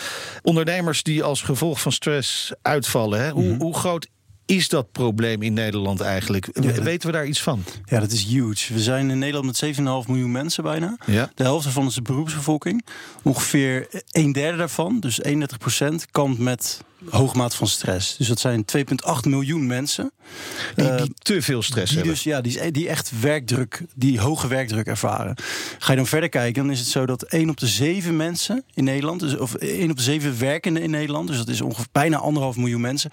ondernemers 0.41 1.03
die 1.03 1.23
als 1.23 1.41
gevolg 1.41 1.81
van 1.81 1.91
stress 1.91 2.53
uitvallen. 2.61 3.19
Hè? 3.19 3.29
Hoe, 3.29 3.43
mm 3.43 3.49
-hmm. 3.49 3.61
hoe 3.61 3.77
groot 3.77 4.07
is 4.45 4.69
dat 4.69 4.91
probleem 4.91 5.41
in 5.41 5.53
Nederland 5.53 6.01
eigenlijk? 6.01 6.49
Ja, 6.53 6.81
Weten 6.81 7.09
we 7.09 7.15
daar 7.15 7.25
iets 7.25 7.41
van? 7.41 7.63
Ja, 7.85 7.99
dat 7.99 8.11
is 8.11 8.23
huge. 8.23 8.73
We 8.73 8.79
zijn 8.79 9.09
in 9.09 9.19
Nederland 9.19 9.61
met 9.61 9.75
7,5 9.77 9.83
miljoen 10.07 10.31
mensen 10.31 10.63
bijna. 10.63 10.97
Ja. 11.05 11.31
De 11.35 11.43
helft 11.43 11.63
daarvan 11.63 11.87
is 11.87 11.95
de 11.95 12.01
beroepsbevolking. 12.01 12.85
Ongeveer 13.21 13.87
een 14.11 14.31
derde 14.31 14.57
daarvan, 14.57 14.99
dus 14.99 15.21
31 15.21 15.57
procent, 15.57 16.05
kampt 16.11 16.39
met 16.39 16.81
hoogmaat 17.09 17.55
van 17.55 17.67
stress. 17.67 18.17
Dus 18.17 18.27
dat 18.27 18.39
zijn 18.39 18.65
2,8 18.77 19.29
miljoen 19.29 19.67
mensen. 19.67 20.11
Die, 20.75 20.95
die, 20.95 21.13
te 21.17 21.41
veel 21.41 21.61
stress 21.61 21.87
die 21.87 21.97
hebben. 21.97 22.13
Dus, 22.13 22.23
ja, 22.23 22.41
die, 22.41 22.71
die 22.71 22.89
echt 22.89 23.19
werkdruk, 23.19 23.83
die 23.95 24.19
hoge 24.19 24.47
werkdruk 24.47 24.87
ervaren. 24.87 25.35
Ga 25.79 25.91
je 25.91 25.97
dan 25.97 26.07
verder 26.07 26.29
kijken, 26.29 26.63
dan 26.63 26.71
is 26.71 26.79
het 26.79 26.87
zo 26.87 27.05
dat 27.05 27.23
1 27.23 27.49
op 27.49 27.57
de 27.57 27.67
7 27.67 28.15
mensen 28.15 28.63
in 28.73 28.83
Nederland, 28.83 29.19
dus, 29.19 29.37
of 29.37 29.53
1 29.53 29.89
op 29.89 29.97
de 29.97 30.03
7 30.03 30.39
werkenden 30.39 30.83
in 30.83 30.89
Nederland, 30.89 31.27
dus 31.27 31.37
dat 31.37 31.47
is 31.47 31.61
ongeveer 31.61 31.85
bijna 31.91 32.17
anderhalf 32.17 32.55
miljoen 32.55 32.81
mensen, 32.81 33.09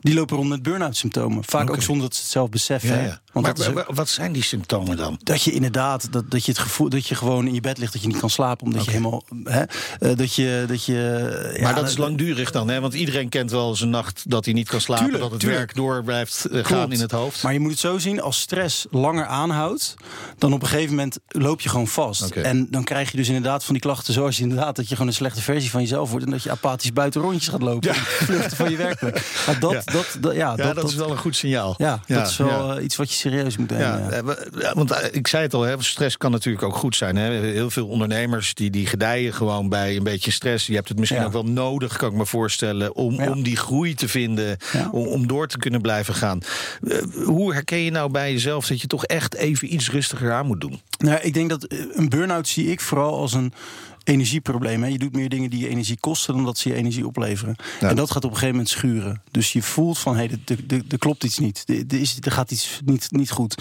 die 0.00 0.14
lopen 0.14 0.36
rond 0.36 0.48
met 0.48 0.62
burn-out 0.62 0.96
symptomen. 0.96 1.44
Vaak 1.44 1.62
okay. 1.62 1.74
ook 1.74 1.82
zonder 1.82 2.04
dat 2.04 2.14
ze 2.14 2.22
het 2.22 2.30
zelf 2.30 2.48
beseffen. 2.48 2.96
Ja, 2.96 3.02
ja. 3.02 3.20
Want 3.32 3.58
maar, 3.58 3.72
maar, 3.72 3.86
wat 3.88 4.08
zijn 4.08 4.32
die 4.32 4.42
symptomen 4.42 4.96
dan? 4.96 5.20
Dat 5.22 5.42
je 5.42 5.52
inderdaad, 5.52 6.12
dat, 6.12 6.30
dat 6.30 6.44
je 6.44 6.52
het 6.52 6.60
gevoel 6.60 6.88
dat 6.88 7.06
je 7.06 7.14
gewoon 7.14 7.46
in 7.46 7.54
je 7.54 7.60
bed 7.60 7.78
ligt, 7.78 7.92
dat 7.92 8.02
je 8.02 8.08
niet 8.08 8.18
kan 8.18 8.30
slapen, 8.30 8.66
omdat 8.66 8.82
okay. 8.82 8.94
je 8.94 9.00
helemaal. 9.00 9.24
Hè, 9.44 10.14
dat 10.14 10.34
je. 10.34 10.64
Dat 10.68 10.84
je 10.84 11.54
ja, 11.56 11.62
maar 11.62 11.74
dat 11.74 11.88
is 11.88 11.96
langdurig 11.96 12.50
dan, 12.50 12.68
hè? 12.68 12.80
Want 12.80 12.94
iedereen 12.94 13.28
kent 13.36 13.50
wel 13.50 13.68
eens 13.68 13.80
een 13.80 13.90
nacht 13.90 14.22
dat 14.30 14.44
hij 14.44 14.54
niet 14.54 14.68
kan 14.68 14.80
slapen, 14.80 15.04
Tuurlijk, 15.04 15.22
dat 15.22 15.32
het 15.32 15.40
tuurlijk. 15.40 15.60
werk 15.64 15.76
door 15.76 16.04
blijft 16.04 16.44
eh, 16.44 16.64
gaan 16.64 16.92
in 16.92 17.00
het 17.00 17.10
hoofd. 17.10 17.42
Maar 17.42 17.52
je 17.52 17.60
moet 17.60 17.70
het 17.70 17.80
zo 17.80 17.98
zien, 17.98 18.20
als 18.22 18.40
stress 18.40 18.86
langer 18.90 19.26
aanhoudt, 19.26 19.94
dan 20.38 20.52
op 20.52 20.62
een 20.62 20.68
gegeven 20.68 20.90
moment 20.90 21.18
loop 21.28 21.60
je 21.60 21.68
gewoon 21.68 21.86
vast. 21.86 22.30
En 22.30 22.66
dan 22.70 22.84
krijg 22.84 23.10
je 23.10 23.16
dus 23.16 23.26
inderdaad 23.28 23.64
van 23.64 23.74
die 23.74 23.82
klachten 23.82 24.12
zoals 24.14 24.36
je 24.36 24.42
inderdaad 24.42 24.76
dat 24.76 24.84
je 24.88 24.92
gewoon 24.92 25.06
een 25.10 25.16
slechte 25.16 25.42
versie 25.42 25.70
van 25.70 25.80
jezelf 25.80 26.10
wordt 26.10 26.24
en 26.24 26.30
dat 26.30 26.42
je 26.42 26.50
apathisch 26.50 26.92
buiten 26.92 27.20
rondjes 27.20 27.48
gaat 27.48 27.62
lopen. 27.62 27.88
en 27.90 27.94
Vluchten 27.94 28.56
van 28.56 28.70
je 28.70 28.76
werkplek. 28.76 29.14
Maar 29.46 29.60
dat, 29.60 29.72
Ja. 29.72 29.82
dat, 29.92 30.16
dat, 30.20 30.34
ja, 30.34 30.54
ja, 30.56 30.72
dat, 30.72 30.88
is 30.88 30.94
wel 30.94 31.10
een 31.10 31.16
goed 31.18 31.36
signaal. 31.36 31.74
ja, 31.78 32.00
dat 32.06 32.28
is 32.30 32.36
wel 32.36 32.68
ja. 32.70 32.76
eh, 32.76 32.84
iets 32.84 32.96
wat 32.96 33.08
je 33.10 33.16
serieus 33.16 33.56
moet 33.56 33.70
nemen. 33.70 33.86
Ja, 33.86 33.98
ja. 33.98 34.10
eh, 34.10 34.60
ja, 34.60 34.74
want 34.74 34.94
ik 35.12 35.26
zei 35.26 35.42
het 35.42 35.54
al, 35.54 35.62
hè, 35.62 35.82
stress 35.82 36.16
kan 36.16 36.30
natuurlijk 36.30 36.64
ook 36.64 36.76
goed 36.76 36.96
zijn. 36.96 37.16
Hè. 37.16 37.30
Heel 37.32 37.70
veel 37.70 37.86
ondernemers 37.86 38.54
die, 38.54 38.70
die 38.70 38.86
gedijen 38.86 39.32
gewoon 39.32 39.68
bij 39.68 39.96
een 39.96 40.02
beetje 40.02 40.30
stress. 40.30 40.66
Je 40.66 40.74
hebt 40.74 40.88
het 40.88 40.98
misschien 40.98 41.20
Ja. 41.20 41.26
ook 41.26 41.32
wel 41.32 41.44
nodig, 41.44 41.96
kan 41.96 42.10
ik 42.10 42.16
me 42.16 42.26
voorstellen, 42.26 42.94
om, 42.94 43.20
Ja. 43.26 43.32
om 43.32 43.42
die 43.42 43.56
groei 43.56 43.94
te 43.94 44.08
vinden, 44.08 44.56
Ja. 44.72 44.88
om, 44.92 45.06
om 45.06 45.26
door 45.26 45.46
te 45.48 45.58
kunnen 45.58 45.80
blijven 45.80 46.14
gaan. 46.14 46.40
Eh, 46.88 46.98
hoe 47.24 47.52
herken 47.52 47.78
je 47.78 47.90
nou 47.90 48.10
bij 48.10 48.32
jezelf 48.32 48.66
dat 48.66 48.80
je 48.80 48.86
toch 48.86 49.04
echt 49.04 49.34
even 49.34 49.74
iets 49.74 49.90
rustiger 49.90 50.32
aan 50.32 50.46
moet 50.46 50.60
doen? 50.60 50.80
Nou, 50.98 51.18
ik 51.20 51.34
denk 51.34 51.50
dat 51.50 51.64
eh, 51.64 51.78
een 51.92 52.08
burn-out 52.08 52.48
zie 52.48 52.70
ik 52.70 52.80
vooral 52.80 53.18
als 53.18 53.32
een 53.32 53.52
energieprobleem. 54.06 54.82
Hè. 54.82 54.88
Je 54.88 54.98
doet 54.98 55.12
meer 55.14 55.28
dingen 55.28 55.50
die 55.50 55.60
je 55.60 55.68
energie 55.68 55.96
kosten 56.00 56.34
dan 56.34 56.44
dat 56.44 56.58
ze 56.58 56.68
je 56.68 56.74
energie 56.74 57.06
opleveren. 57.06 57.56
Ja. 57.80 57.88
En 57.88 57.96
dat 57.96 58.10
gaat 58.10 58.24
op 58.24 58.30
een 58.30 58.36
gegeven 58.36 58.54
moment 58.56 58.68
schuren. 58.68 59.22
Dus 59.30 59.52
je 59.52 59.62
voelt 59.62 59.98
van, 59.98 60.16
hé, 60.16 60.26
hey, 60.26 60.58
er- 60.88 60.98
klopt 60.98 61.24
iets 61.24 61.38
niet. 61.38 61.64
Er- 61.66 62.00
is, 62.00 62.18
gaat 62.20 62.50
iets 62.50 62.80
niet, 62.84 63.06
niet 63.10 63.30
goed. 63.30 63.54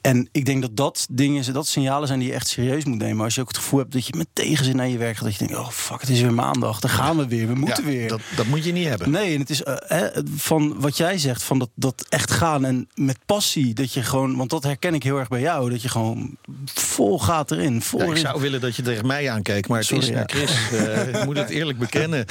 En 0.00 0.28
ik 0.32 0.44
denk 0.44 0.62
dat 0.62 0.76
dat 0.76 1.06
dingen, 1.10 1.52
dat 1.52 1.66
signalen 1.66 2.06
zijn 2.06 2.18
die 2.18 2.28
je 2.28 2.34
echt 2.34 2.48
serieus 2.48 2.84
moet 2.84 2.98
nemen. 2.98 3.24
Als 3.24 3.34
je 3.34 3.40
ook 3.40 3.48
het 3.48 3.56
gevoel 3.56 3.80
hebt 3.80 3.92
dat 3.92 4.06
je 4.06 4.14
met 4.16 4.26
tegenzin 4.32 4.76
naar 4.76 4.88
je 4.88 4.98
werk 4.98 5.16
gaat. 5.16 5.24
Dat 5.24 5.32
je 5.36 5.46
denkt, 5.46 5.62
oh 5.62 5.68
fuck, 5.68 6.00
het 6.00 6.10
is 6.10 6.20
weer 6.20 6.34
maandag. 6.34 6.80
Dan 6.80 6.90
gaan 6.90 7.16
we 7.16 7.26
weer, 7.26 7.46
we 7.46 7.54
moeten 7.54 7.84
Ja, 7.84 7.90
weer. 7.90 8.08
Dat, 8.08 8.20
dat 8.36 8.46
moet 8.46 8.64
je 8.64 8.72
niet 8.72 8.86
hebben. 8.88 9.10
Nee, 9.10 9.34
en 9.34 9.40
het 9.40 9.50
is 9.50 9.62
eh, 9.62 9.74
hè, 9.78 10.08
van 10.36 10.80
wat 10.80 10.96
jij 10.96 11.18
zegt, 11.18 11.42
van 11.42 11.58
dat, 11.58 11.70
dat 11.74 12.06
echt 12.08 12.30
gaan 12.30 12.64
en 12.64 12.88
met 12.94 13.18
passie. 13.26 13.74
Dat 13.74 13.92
je 13.92 14.02
gewoon, 14.02 14.36
want 14.36 14.50
dat 14.50 14.62
herken 14.62 14.94
ik 14.94 15.02
heel 15.02 15.18
erg 15.18 15.28
bij 15.28 15.40
jou. 15.40 15.70
Dat 15.70 15.82
je 15.82 15.88
gewoon 15.88 16.36
vol 16.74 17.18
gaat 17.20 17.50
erin. 17.50 17.82
Vol 17.82 18.00
Ja, 18.00 18.10
ik 18.10 18.16
zou 18.16 18.40
willen 18.40 18.60
dat 18.60 18.76
je 18.76 18.82
tegen 18.82 19.06
mij 19.06 19.30
aankeek, 19.30 19.68
maar 19.68 19.84
het 19.88 20.04
Sorry, 20.04 20.18
naar 20.18 20.34
ja. 20.34 20.46
Chris. 20.46 20.70
Eh, 20.72 21.08
ik 21.08 21.24
moet 21.24 21.36
het 21.36 21.48
eerlijk 21.48 21.78
bekennen, 21.78 22.26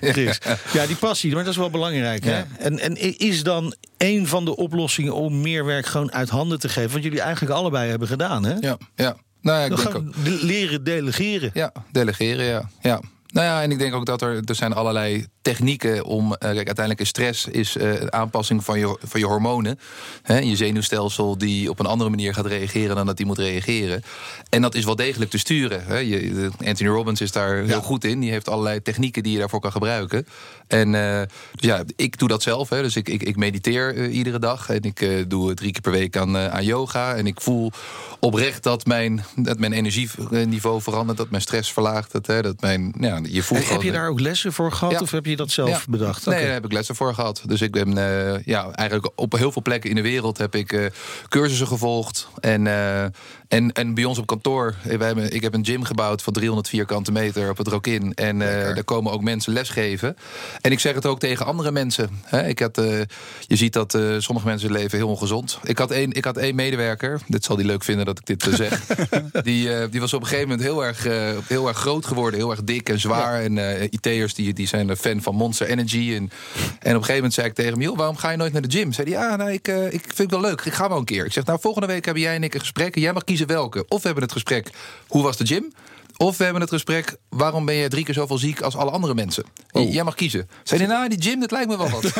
Chris. 0.00 0.38
Ja, 0.72 0.86
die 0.86 0.96
passie, 0.96 1.34
maar 1.34 1.44
dat 1.44 1.52
is 1.52 1.58
wel 1.58 1.70
belangrijk. 1.70 2.24
Hè? 2.24 2.42
En, 2.58 2.78
en 2.78 3.18
is 3.18 3.42
dan 3.42 3.74
een 3.98 4.26
van 4.26 4.44
de 4.44 4.56
oplossingen 4.56 5.14
om 5.14 5.40
meer 5.40 5.64
werk 5.64 5.86
gewoon 5.86 6.12
uit 6.12 6.28
handen 6.28 6.58
te 6.58 6.68
geven? 6.68 6.90
Wat 6.90 7.02
jullie 7.02 7.20
eigenlijk 7.20 7.54
allebei 7.54 7.90
hebben 7.90 8.08
gedaan, 8.08 8.44
hè? 8.44 8.54
Ja, 8.60 8.76
ja. 8.94 9.16
Nou 9.42 9.58
ja, 9.58 9.64
ik 9.64 9.76
denk 9.76 9.94
ook. 9.94 10.14
Leren 10.24 10.84
delegeren. 10.84 11.50
Ja, 11.54 11.72
delegeren, 11.92 12.44
ja. 12.44 12.70
ja. 12.80 13.00
Nou 13.26 13.46
ja, 13.46 13.62
en 13.62 13.70
ik 13.70 13.78
denk 13.78 13.94
ook 13.94 14.06
dat 14.06 14.22
er, 14.22 14.42
er 14.44 14.54
zijn 14.54 14.72
allerlei 14.72 15.26
technieken 15.42 16.04
om... 16.04 16.32
eh, 16.32 16.38
kijk, 16.38 16.56
uiteindelijk 16.56 17.00
is 17.00 17.08
stress 17.08 17.46
is, 17.46 17.76
eh, 17.76 17.94
aanpassing 18.06 18.64
van 18.64 18.78
je, 18.78 18.98
van 19.02 19.20
je 19.20 19.26
hormonen. 19.26 19.78
Hè, 20.22 20.38
je 20.38 20.56
zenuwstelsel 20.56 21.38
die 21.38 21.70
op 21.70 21.78
een 21.78 21.86
andere 21.86 22.10
manier 22.10 22.34
gaat 22.34 22.46
reageren... 22.46 22.96
dan 22.96 23.06
dat 23.06 23.16
die 23.16 23.26
moet 23.26 23.38
reageren. 23.38 24.02
En 24.48 24.62
dat 24.62 24.74
is 24.74 24.84
wel 24.84 24.96
degelijk 24.96 25.30
te 25.30 25.38
sturen. 25.38 25.84
Hè. 25.84 25.98
Je, 25.98 26.50
Anthony 26.64 26.90
Robbins 26.90 27.20
is 27.20 27.32
daar 27.32 27.56
heel 27.56 27.82
goed 27.82 28.04
in. 28.04 28.20
Die 28.20 28.30
heeft 28.30 28.48
allerlei 28.48 28.82
technieken 28.82 29.22
die 29.22 29.32
je 29.32 29.38
daarvoor 29.38 29.60
kan 29.60 29.72
gebruiken. 29.72 30.26
En 30.66 30.94
eh, 30.94 31.20
dus 31.52 31.68
ja, 31.68 31.82
ik 31.96 32.18
doe 32.18 32.28
dat 32.28 32.42
zelf. 32.42 32.68
Hè. 32.68 32.82
Dus 32.82 32.96
ik, 32.96 33.08
ik, 33.08 33.22
ik 33.22 33.36
mediteer 33.36 34.08
iedere 34.08 34.38
dag. 34.38 34.68
En 34.70 34.82
ik 34.82 35.30
doe 35.30 35.54
drie 35.54 35.72
keer 35.72 35.80
per 35.82 35.92
week 35.92 36.16
aan, 36.16 36.36
aan 36.36 36.64
yoga. 36.64 37.14
En 37.14 37.26
ik 37.26 37.40
voel 37.40 37.72
oprecht 38.20 38.62
dat 38.62 38.86
mijn, 38.86 39.24
dat 39.36 39.58
mijn 39.58 39.72
energieniveau 39.72 40.82
verandert. 40.82 41.18
Dat 41.18 41.30
mijn 41.30 41.42
stress 41.42 41.72
verlaagt. 41.72 42.12
Dat, 42.12 42.26
hè, 42.26 42.42
dat 42.42 42.60
mijn, 42.60 42.94
ja, 43.00 43.20
je 43.22 43.42
voelt 43.42 43.62
En 43.62 43.72
heb 43.72 43.82
je 43.82 43.92
daar 43.92 44.08
ook 44.08 44.20
lessen 44.20 44.52
voor 44.52 44.72
gehad 44.72 44.92
Ja. 44.92 45.00
of 45.00 45.10
heb 45.10 45.26
je 45.26 45.29
dat 45.36 45.50
zelf 45.50 45.68
Ja. 45.68 45.80
bedacht? 45.88 46.26
Nee, 46.26 46.34
Oké. 46.34 46.44
daar 46.44 46.54
heb 46.54 46.64
ik 46.64 46.72
lessen 46.72 46.94
voor 46.96 47.14
gehad. 47.14 47.42
Dus 47.46 47.60
ik 47.60 47.70
ben 47.70 47.98
eh, 47.98 48.44
ja, 48.44 48.70
eigenlijk 48.70 49.10
op 49.14 49.32
heel 49.32 49.52
veel 49.52 49.62
plekken 49.62 49.90
in 49.90 49.96
de 49.96 50.02
wereld 50.02 50.38
heb 50.38 50.54
ik 50.54 50.72
eh, 50.72 50.84
cursussen 51.28 51.66
gevolgd. 51.66 52.28
En, 52.40 52.66
eh, 52.66 53.04
en, 53.50 53.72
en 53.72 53.94
bij 53.94 54.04
ons 54.04 54.18
op 54.18 54.26
kantoor, 54.26 54.74
eh, 54.82 54.98
we 54.98 55.04
hebben, 55.04 55.34
ik 55.34 55.42
heb 55.42 55.54
een 55.54 55.64
gym 55.64 55.84
gebouwd 55.84 56.22
van 56.22 56.32
300 56.32 56.68
vierkante 56.68 57.12
meter 57.12 57.50
op 57.50 57.58
het 57.58 57.68
Rokin. 57.68 58.14
En 58.14 58.42
eh, 58.42 58.74
daar 58.74 58.84
komen 58.84 59.12
ook 59.12 59.22
mensen 59.22 59.52
lesgeven. 59.52 60.16
En 60.60 60.72
ik 60.72 60.78
zeg 60.78 60.94
het 60.94 61.06
ook 61.06 61.18
tegen 61.18 61.46
andere 61.46 61.70
mensen. 61.70 62.20
Hè. 62.24 62.46
Ik 62.46 62.58
had, 62.58 62.78
eh, 62.78 63.00
je 63.46 63.56
ziet 63.56 63.72
dat 63.72 63.98
sommige 64.18 64.46
mensen 64.46 64.72
leven 64.72 64.98
heel 64.98 65.08
ongezond. 65.08 65.58
Ik 65.62 65.78
had 65.78 65.90
één, 65.90 66.12
ik 66.12 66.24
had 66.24 66.36
één 66.36 66.54
medewerker, 66.54 67.20
dit 67.26 67.44
zal 67.44 67.56
die 67.56 67.66
leuk 67.66 67.84
vinden 67.84 68.06
dat 68.06 68.18
ik 68.18 68.26
dit 68.26 68.54
zeg. 68.54 68.86
die, 69.42 69.88
die 69.88 70.00
was 70.00 70.12
op 70.12 70.20
een 70.20 70.26
gegeven 70.26 70.48
moment 70.48 70.66
heel 70.66 70.84
erg, 70.84 71.06
heel 71.46 71.68
erg 71.68 71.78
groot 71.78 72.06
geworden, 72.06 72.40
heel 72.40 72.50
erg 72.50 72.64
dik 72.64 72.88
en 72.88 73.00
zwaar. 73.00 73.42
En 73.42 73.58
IT'ers 73.92 74.34
die, 74.34 74.52
die 74.52 74.66
zijn 74.66 74.88
een 74.88 74.96
fan 74.96 75.22
van 75.22 75.34
Monster 75.34 75.66
Energy. 75.66 76.14
En, 76.14 76.16
en 76.16 76.22
op 76.22 76.30
een 76.80 76.92
gegeven 76.92 77.14
moment 77.14 77.34
zei 77.34 77.46
ik 77.46 77.54
tegen 77.54 77.72
hem: 77.72 77.82
joh, 77.82 77.96
waarom 77.96 78.16
ga 78.16 78.30
je 78.30 78.36
nooit 78.36 78.52
naar 78.52 78.62
de 78.62 78.70
gym? 78.70 78.92
Zei 78.92 79.12
hij: 79.12 79.20
Ja, 79.20 79.36
nou, 79.36 79.52
ik, 79.52 79.68
ik 79.68 80.02
vind 80.02 80.18
het 80.18 80.30
wel 80.30 80.40
leuk. 80.40 80.60
Ik 80.60 80.72
ga 80.72 80.88
wel 80.88 80.98
een 80.98 81.04
keer. 81.04 81.24
Ik 81.24 81.32
zeg: 81.32 81.44
Nou, 81.44 81.58
volgende 81.60 81.86
week 81.86 82.04
hebben 82.04 82.22
jij 82.22 82.34
en 82.34 82.42
ik 82.42 82.54
een 82.54 82.60
gesprek. 82.60 82.94
En 82.94 83.00
jij 83.00 83.12
mag 83.12 83.24
kiezen 83.24 83.39
welke. 83.46 83.84
Of 83.88 84.00
we 84.00 84.04
hebben 84.04 84.22
het 84.22 84.32
gesprek: 84.32 84.70
hoe 85.06 85.22
was 85.22 85.36
de 85.36 85.46
gym? 85.46 85.72
Of 86.20 86.36
we 86.36 86.44
hebben 86.44 86.62
het 86.62 86.70
gesprek, 86.70 87.16
waarom 87.28 87.64
ben 87.64 87.74
je 87.74 87.88
drie 87.88 88.04
keer 88.04 88.14
zoveel 88.14 88.38
ziek 88.38 88.60
als 88.60 88.76
alle 88.76 88.90
andere 88.90 89.14
mensen? 89.14 89.44
Jij 89.72 90.04
mag 90.04 90.14
kiezen. 90.14 90.48
Zei 90.62 90.80
hij, 90.80 90.90
nou, 90.90 91.08
die 91.08 91.22
gym, 91.22 91.40
dat 91.40 91.50
lijkt 91.50 91.68
me 91.68 91.76
wel 91.76 91.90
wat. 91.90 92.04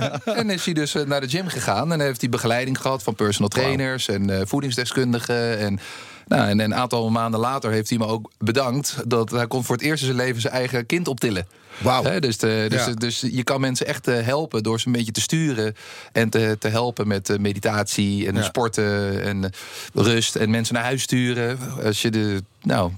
En 0.38 0.50
is 0.50 0.64
hij 0.64 0.74
dus 0.74 0.94
eh, 0.94 1.06
naar 1.06 1.20
de 1.20 1.28
gym 1.28 1.46
gegaan. 1.46 1.92
En 1.92 2.00
heeft 2.00 2.20
hij 2.20 2.30
begeleiding 2.30 2.80
gehad 2.80 3.02
van 3.02 3.14
personal 3.14 3.48
trainers 3.48 4.08
en 4.08 4.30
eh, 4.30 4.46
voedingsdeskundigen. 4.46 5.58
En, 5.58 5.78
nou, 6.26 6.48
en 6.48 6.60
een 6.60 6.74
aantal 6.74 7.10
maanden 7.10 7.40
later 7.40 7.70
heeft 7.70 7.88
hij 7.88 7.98
me 7.98 8.06
ook 8.06 8.30
bedankt... 8.38 8.96
dat 9.06 9.30
hij 9.30 9.46
kon 9.46 9.64
voor 9.64 9.76
het 9.76 9.84
eerst 9.84 10.00
in 10.00 10.06
zijn 10.06 10.26
leven 10.26 10.40
zijn 10.40 10.54
eigen 10.54 10.86
kind 10.86 11.08
optillen. 11.08 11.46
Wauw. 11.78 12.18
Dus, 12.20 12.36
de- 12.38 12.66
dus, 12.68 12.84
Ja. 12.86 12.92
dus 12.94 13.20
je 13.30 13.42
kan 13.42 13.60
mensen 13.60 13.86
echt 13.86 14.08
eh, 14.08 14.20
helpen 14.20 14.62
door 14.62 14.80
ze 14.80 14.86
een 14.86 14.92
beetje 14.92 15.12
te 15.12 15.20
sturen. 15.20 15.74
En 16.12 16.28
te, 16.30 16.56
te 16.58 16.68
helpen 16.68 17.06
met 17.08 17.30
eh, 17.30 17.38
meditatie 17.38 18.26
en 18.26 18.34
Ja. 18.34 18.42
sporten 18.42 19.22
en 19.22 19.44
eh, 19.44 19.50
rust. 19.94 20.36
En 20.36 20.50
mensen 20.50 20.74
naar 20.74 20.84
huis 20.84 21.02
sturen. 21.02 21.58
Als 21.84 22.02
je 22.02 22.10
de, 22.10 22.42
nou, 22.62 22.90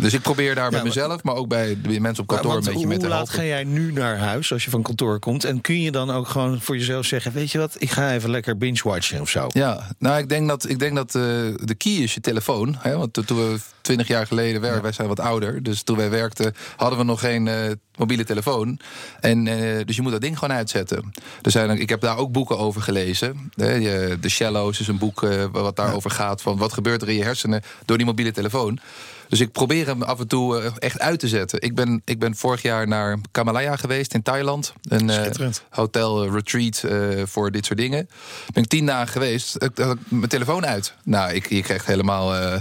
dus 0.00 0.12
ik 0.12 0.20
probeer 0.20 0.54
daar 0.54 0.70
bij 0.70 0.78
maar- 0.78 0.88
mezelf, 0.88 1.22
maar 1.22 1.34
ook 1.34 1.48
bij 1.48 1.78
de 1.82 2.00
mensen 2.00 2.22
op 2.22 2.28
kantoor 2.28 2.52
een 2.54 2.58
beetje 2.60 2.72
hoe 2.72 2.86
mee 2.86 2.98
te 2.98 3.08
laat 3.08 3.16
helpen. 3.16 3.34
ga 3.34 3.44
jij 3.44 3.64
nu 3.64 3.92
naar 3.92 4.18
huis 4.18 4.52
als 4.52 4.64
je 4.64 4.70
van 4.70 4.82
kantoor 4.82 5.18
komt? 5.18 5.44
En 5.44 5.60
kun 5.60 5.80
je 5.80 5.90
dan 5.90 6.10
ook 6.10 6.28
gewoon 6.28 6.60
voor 6.60 6.76
jezelf 6.76 7.06
zeggen: 7.06 7.32
Weet 7.32 7.50
je 7.50 7.58
wat, 7.58 7.74
ik 7.78 7.90
ga 7.90 8.12
even 8.12 8.30
lekker 8.30 8.58
binge-watchen 8.58 9.20
of 9.20 9.28
zo? 9.30 9.46
Ja, 9.48 9.86
nou, 9.98 10.18
ik 10.18 10.28
denk 10.28 10.48
dat, 10.48 10.68
ik 10.68 10.78
denk 10.78 10.94
dat 10.96 11.14
eh, 11.14 11.22
de 11.64 11.74
key 11.78 11.92
is 11.92 12.14
je 12.14 12.20
telefoon. 12.20 12.76
Hè? 12.78 12.96
Want 12.96 13.12
to- 13.12 13.22
toen 13.22 13.36
we 13.38 13.58
twintig 13.80 14.06
jaar 14.08 14.26
geleden 14.26 14.60
werkten, 14.60 14.82
wij 14.82 14.92
zijn 14.92 15.08
wat 15.08 15.20
ouder. 15.20 15.62
Dus 15.62 15.82
toen 15.82 15.96
wij 15.96 16.10
werkten, 16.10 16.54
hadden 16.76 16.98
we 16.98 17.04
nog 17.04 17.20
geen 17.20 17.48
eh, 17.48 17.54
mobiele 17.96 18.15
telefoon. 18.24 18.78
En, 19.20 19.46
eh, 19.46 19.84
dus 19.84 19.96
je 19.96 20.02
moet 20.02 20.12
dat 20.12 20.20
ding 20.20 20.38
gewoon 20.38 20.56
uitzetten. 20.56 21.12
Er 21.42 21.50
zijn, 21.50 21.70
ik 21.70 21.88
heb 21.88 22.00
daar 22.00 22.16
ook 22.16 22.32
boeken 22.32 22.58
over 22.58 22.82
gelezen. 22.82 23.52
The 23.56 24.28
Shallows 24.28 24.80
is 24.80 24.88
een 24.88 24.98
boek 24.98 25.22
eh, 25.22 25.44
wat 25.52 25.76
daarover 25.76 26.10
gaat. 26.10 26.42
Van 26.42 26.56
wat 26.56 26.72
gebeurt 26.72 27.02
er 27.02 27.08
in 27.08 27.14
je 27.14 27.22
hersenen 27.22 27.62
door 27.84 27.96
die 27.96 28.06
mobiele 28.06 28.32
telefoon. 28.32 28.78
Dus 29.28 29.40
ik 29.40 29.52
probeer 29.52 29.86
hem 29.86 30.02
af 30.02 30.20
en 30.20 30.26
toe 30.28 30.60
eh, 30.60 30.70
echt 30.78 30.98
uit 31.00 31.20
te 31.20 31.28
zetten. 31.28 31.60
Ik 31.62 31.74
ben, 31.74 32.02
ik 32.04 32.18
ben 32.18 32.36
vorig 32.36 32.62
jaar 32.62 32.88
naar 32.88 33.18
Kamalaya 33.30 33.76
geweest 33.76 34.14
in 34.14 34.22
Thailand. 34.22 34.72
Een 34.88 35.10
eh, 35.10 35.16
Schitterend. 35.20 35.62
hotel 35.70 36.24
eh, 36.24 36.32
retreat 36.32 36.82
eh, 36.82 37.22
voor 37.26 37.50
dit 37.50 37.66
soort 37.66 37.78
dingen. 37.78 38.08
Ben 38.52 38.62
ik 38.62 38.68
tien 38.68 38.86
dagen 38.86 39.08
geweest. 39.08 39.62
Ik 39.62 39.70
had 39.78 39.96
mijn 40.08 40.28
telefoon 40.28 40.66
uit. 40.66 40.94
Nou, 41.04 41.32
ik, 41.32 41.48
je 41.48 41.62
krijgt 41.62 41.86
helemaal, 41.86 42.34
eh 42.34 42.52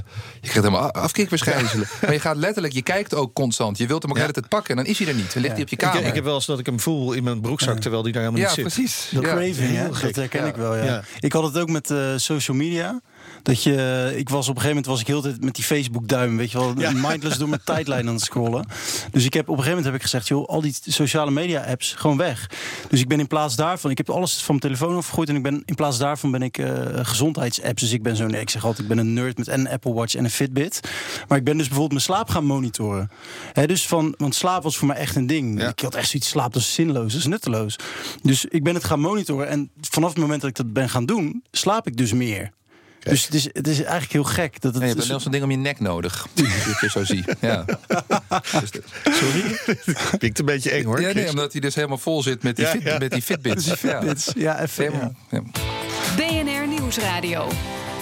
je 0.42 0.52
krijgt 0.52 0.54
helemaal 0.70 0.92
afkikverschijnselen. 0.92 1.88
Maar 2.02 2.14
je 2.14 2.20
gaat 2.20 2.36
letterlijk, 2.38 2.74
je 2.74 2.82
kijkt 2.82 3.14
ook 3.14 3.34
constant. 3.34 3.78
Je 3.78 3.88
wilt 3.88 4.02
hem 4.02 4.12
ook 4.12 4.18
Ja. 4.18 4.26
de 4.28 4.34
tijd 4.34 4.48
pakken 4.50 4.70
en 4.70 4.84
dan 4.84 4.86
is 4.92 5.00
hij 5.00 5.08
er 5.08 5.14
niet. 5.16 5.34
Dan 5.34 5.42
ligt 5.42 5.54
hij 5.54 5.64
op 5.64 5.70
je 5.70 5.76
kamer. 5.76 6.06
ik 6.06 6.14
heb 6.16 6.24
wel 6.24 6.36
eens 6.36 6.46
dat 6.46 6.60
ik 6.60 6.66
hem 6.66 6.80
voel 6.80 7.14
in 7.14 7.24
mijn 7.24 7.42
broekzak 7.42 7.80
terwijl 7.80 8.04
die 8.04 8.14
daar 8.14 8.22
helemaal 8.22 8.42
ja, 8.44 8.56
niet 8.56 8.66
zit. 8.74 8.74
precies. 8.74 9.10
Dat 9.12 9.24
Ja. 9.24 9.30
craving, 9.30 9.56
hè? 9.58 9.66
heel 9.66 9.92
dat 10.02 10.16
herken 10.16 10.42
Ja. 10.42 10.48
ik 10.48 10.56
wel. 10.56 10.76
Ja. 10.76 10.84
Ja. 10.84 11.04
Ik 11.20 11.34
had 11.34 11.44
het 11.44 11.58
ook 11.58 11.70
met 11.70 11.92
eh, 11.92 12.14
social 12.16 12.58
media. 12.58 13.02
Dat 13.46 13.64
je, 13.64 14.14
ik 14.16 14.30
was 14.30 14.48
op 14.50 14.56
een 14.56 14.62
gegeven 14.62 14.68
moment 14.68 14.86
was 14.86 15.00
ik 15.00 15.08
heel 15.08 15.22
de 15.22 15.30
tijd 15.30 15.44
met 15.44 15.56
die 15.56 15.64
Facebook 15.64 16.08
duim, 16.08 16.38
weet 16.38 16.52
je 16.52 16.58
wel, 16.58 16.74
Ja. 16.80 16.92
mindless 16.92 17.38
door 17.38 17.50
mijn 17.50 17.62
tijdlijn 17.74 18.08
aan 18.08 18.14
het 18.14 18.24
scrollen. 18.24 18.66
Dus 19.12 19.26
ik 19.26 19.34
heb 19.34 19.44
op 19.50 19.58
een 19.58 19.64
gegeven 19.64 19.78
moment 19.78 19.86
heb 19.86 19.96
ik 19.96 20.02
gezegd, 20.02 20.28
joh, 20.28 20.48
al 20.48 20.62
die 20.62 20.76
sociale 20.88 21.32
media 21.32 21.62
apps 21.64 21.94
gewoon 21.94 22.18
weg. 22.18 22.50
Dus 22.90 23.00
ik 23.00 23.08
ben 23.08 23.20
in 23.20 23.28
plaats 23.28 23.56
daarvan, 23.56 23.92
ik 23.92 23.98
heb 23.98 24.10
alles 24.10 24.34
van 24.36 24.46
mijn 24.48 24.60
telefoon 24.60 24.98
afgegooid 24.98 25.30
en 25.30 25.36
ik 25.36 25.44
ben 25.44 25.64
in 25.66 25.76
plaats 25.76 25.98
daarvan 25.98 26.32
ben 26.32 26.42
ik 26.42 26.58
eh, 26.58 26.70
gezondheidsapps. 27.02 27.82
Dus 27.82 27.92
ik 27.92 28.04
ben 28.04 28.16
zo'n, 28.16 28.34
ik 28.34 28.50
zeg 28.50 28.64
altijd, 28.66 28.82
ik 28.82 28.88
ben 28.88 28.98
een 28.98 29.14
nerd 29.14 29.38
met 29.38 29.48
een 29.48 29.70
Apple 29.70 29.94
Watch 29.94 30.16
en 30.16 30.24
een 30.24 30.30
Fitbit. 30.30 30.80
Maar 31.28 31.38
ik 31.38 31.44
ben 31.44 31.58
dus 31.58 31.68
bijvoorbeeld 31.68 32.06
mijn 32.06 32.18
slaap 32.18 32.30
gaan 32.30 32.46
monitoren. 32.46 33.10
Dus 33.66 33.88
van, 33.88 34.14
want 34.18 34.36
slaap 34.36 34.64
was 34.64 34.78
voor 34.78 34.88
mij 34.88 34.98
echt 34.98 35.16
een 35.16 35.28
ding. 35.28 35.60
Ja. 35.62 35.68
Ik 35.70 35.80
had 35.80 35.96
echt 35.96 36.10
zoiets, 36.10 36.30
slaap 36.30 36.54
dat 36.54 36.62
is 36.62 36.74
zinloos, 36.74 37.12
dat 37.12 37.22
is 37.22 37.28
nutteloos. 37.28 37.76
Dus 38.22 38.46
ik 38.46 38.64
ben 38.64 38.74
het 38.74 38.84
gaan 38.84 39.00
monitoren 39.00 39.48
en 39.48 39.70
vanaf 39.82 40.10
het 40.10 40.18
moment 40.20 40.42
dat 40.42 40.50
ik 40.50 40.56
dat 40.56 40.74
ben 40.74 40.90
gaan 40.90 41.06
doen, 41.06 41.44
slaap 41.52 41.88
ik 41.88 41.98
dus 41.98 42.14
meer. 42.14 42.52
Dus 43.12 43.26
het 43.26 43.34
is, 43.34 43.44
het 43.54 43.68
is 43.68 43.78
eigenlijk 43.82 44.12
heel 44.12 44.24
gek. 44.24 44.62
Dat 44.62 44.74
het, 44.74 44.82
Nee, 44.82 44.90
je 44.92 44.96
hebt 44.96 45.08
wel 45.08 45.20
zo'n 45.20 45.32
ding 45.32 45.44
om 45.44 45.52
je 45.52 45.58
nek 45.58 45.80
nodig. 45.80 46.28
Dat 46.34 46.80
je 46.80 46.90
zo 46.90 47.04
ziet. 47.04 47.36
Ja. 47.42 47.66
Dus 48.60 48.70
Sorry? 49.20 49.60
Klinkt 50.18 50.40
een 50.40 50.46
beetje 50.46 50.72
eng 50.72 50.84
hoor. 50.86 51.02
ja, 51.02 51.14
nee, 51.14 51.30
omdat 51.30 51.52
hij 51.52 51.62
dus 51.62 51.76
helemaal 51.76 51.98
vol 51.98 52.24
zit 52.24 52.44
met 52.44 52.56
die, 52.56 52.66
Ja, 52.66 52.72
fit, 52.72 52.82
ja. 52.82 52.98
Met 52.98 53.12
die 53.12 53.22
Fitbits. 53.22 53.66
Ja. 53.82 54.00
Fitbits. 54.00 54.32
Ja, 54.36 54.62
even. 54.62 54.84
Helemaal, 54.84 55.14
ja. 55.30 55.42
ja. 56.16 56.44
BNR 56.44 56.68
Nieuwsradio. 56.68 57.48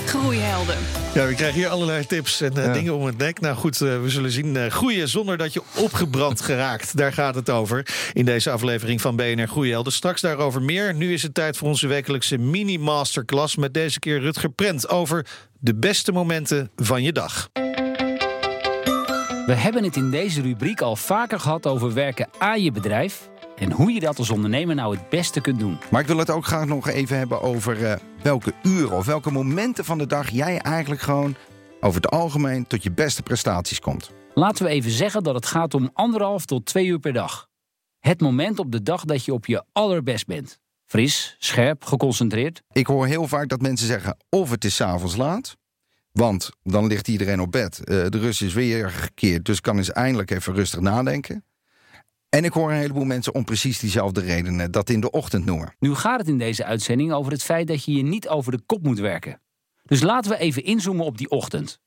Groeihelden. 0.05 0.77
Ja, 1.13 1.27
we 1.27 1.33
krijgen 1.33 1.59
hier 1.59 1.67
allerlei 1.67 2.05
tips 2.05 2.41
en 2.41 2.53
uh, 2.57 2.73
dingen 2.73 2.95
om 2.95 3.05
het 3.05 3.17
nek. 3.17 3.39
Nou 3.39 3.55
goed, 3.55 3.81
uh, 3.81 4.01
we 4.01 4.09
zullen 4.09 4.31
zien. 4.31 4.55
Uh, 4.55 4.65
groeien 4.65 5.09
zonder 5.09 5.37
dat 5.37 5.53
je 5.53 5.61
opgebrand 5.75 6.41
geraakt. 6.51 6.97
Daar 6.97 7.13
gaat 7.13 7.35
het 7.35 7.49
over 7.49 7.87
in 8.13 8.25
deze 8.25 8.51
aflevering 8.51 9.01
van 9.01 9.15
BNR 9.15 9.47
Groeihelden. 9.47 9.93
Straks 9.93 10.21
daarover 10.21 10.61
meer. 10.61 10.93
Nu 10.93 11.13
is 11.13 11.23
het 11.23 11.33
tijd 11.33 11.57
voor 11.57 11.67
onze 11.67 11.87
wekelijkse 11.87 12.37
mini-masterclass... 12.37 13.55
met 13.55 13.73
deze 13.73 13.99
keer 13.99 14.19
Rutger 14.19 14.49
Prent 14.49 14.89
over 14.89 15.25
de 15.59 15.75
beste 15.75 16.11
momenten 16.11 16.71
van 16.75 17.03
je 17.03 17.11
dag. 17.11 17.49
We 19.45 19.53
hebben 19.53 19.83
het 19.83 19.95
in 19.95 20.09
deze 20.09 20.41
rubriek 20.41 20.81
al 20.81 20.95
vaker 20.95 21.39
gehad 21.39 21.67
over 21.67 21.93
werken 21.93 22.29
aan 22.37 22.63
je 22.63 22.71
bedrijf 22.71 23.29
en 23.57 23.71
hoe 23.71 23.91
je 23.91 23.99
dat 23.99 24.17
als 24.17 24.29
ondernemer 24.29 24.75
nou 24.75 24.95
het 24.95 25.09
beste 25.09 25.41
kunt 25.41 25.59
doen. 25.59 25.77
Maar 25.89 26.01
ik 26.01 26.07
wil 26.07 26.17
het 26.17 26.29
ook 26.29 26.45
graag 26.45 26.65
nog 26.65 26.89
even 26.89 27.17
hebben 27.17 27.41
over 27.41 27.79
uh, 27.79 27.93
welke 28.23 28.53
uren 28.63 28.97
of 28.97 29.05
welke 29.05 29.31
momenten 29.31 29.85
van 29.85 29.97
de 29.97 30.07
dag 30.07 30.29
jij 30.29 30.57
eigenlijk 30.59 31.01
gewoon 31.01 31.35
over 31.79 32.01
het 32.01 32.11
algemeen 32.11 32.67
tot 32.67 32.83
je 32.83 32.91
beste 32.91 33.23
prestaties 33.23 33.79
komt. 33.79 34.11
Laten 34.33 34.65
we 34.65 34.71
even 34.71 34.91
zeggen 34.91 35.23
dat 35.23 35.35
het 35.35 35.45
gaat 35.45 35.73
om 35.73 35.89
anderhalf 35.93 36.45
tot 36.45 36.65
twee 36.65 36.85
uur 36.85 36.99
per 36.99 37.13
dag. 37.13 37.47
Het 37.99 38.21
moment 38.21 38.59
op 38.59 38.71
de 38.71 38.83
dag 38.83 39.05
dat 39.05 39.25
je 39.25 39.33
op 39.33 39.45
je 39.45 39.63
allerbest 39.71 40.25
bent. 40.25 40.59
Fris, 40.85 41.35
scherp, 41.39 41.85
geconcentreerd. 41.85 42.61
Ik 42.71 42.87
hoor 42.87 43.05
heel 43.05 43.27
vaak 43.27 43.47
dat 43.47 43.61
mensen 43.61 43.87
zeggen 43.87 44.17
of 44.29 44.49
het 44.49 44.65
is 44.65 44.81
avonds 44.81 45.15
laat. 45.15 45.55
Want 46.11 46.49
dan 46.63 46.87
ligt 46.87 47.07
iedereen 47.07 47.41
op 47.41 47.51
bed. 47.51 47.79
Uh, 47.79 47.85
de 47.85 48.19
rust 48.19 48.41
is 48.41 48.53
weer 48.53 48.89
gekeerd, 48.89 49.45
dus 49.45 49.61
kan 49.61 49.77
eens 49.77 49.91
eindelijk 49.91 50.31
even 50.31 50.53
rustig 50.53 50.79
nadenken. 50.79 51.45
En 52.33 52.43
ik 52.43 52.53
hoor 52.53 52.71
een 52.71 52.77
heleboel 52.77 53.05
mensen 53.05 53.33
om 53.33 53.43
precies 53.43 53.79
diezelfde 53.79 54.21
redenen 54.21 54.71
dat 54.71 54.89
in 54.89 54.99
de 54.99 55.11
ochtend 55.11 55.45
noemen. 55.45 55.75
Nu 55.79 55.95
gaat 55.95 56.19
het 56.19 56.27
in 56.27 56.37
deze 56.37 56.65
uitzending 56.65 57.11
over 57.11 57.31
het 57.31 57.43
feit 57.43 57.67
dat 57.67 57.85
je 57.85 57.91
je 57.93 58.03
niet 58.03 58.27
over 58.27 58.51
de 58.51 58.61
kop 58.65 58.83
moet 58.83 58.99
werken. 58.99 59.41
Dus 59.83 60.01
laten 60.01 60.31
we 60.31 60.37
even 60.37 60.63
inzoomen 60.63 61.05
op 61.05 61.17
die 61.17 61.29
ochtend. 61.29 61.79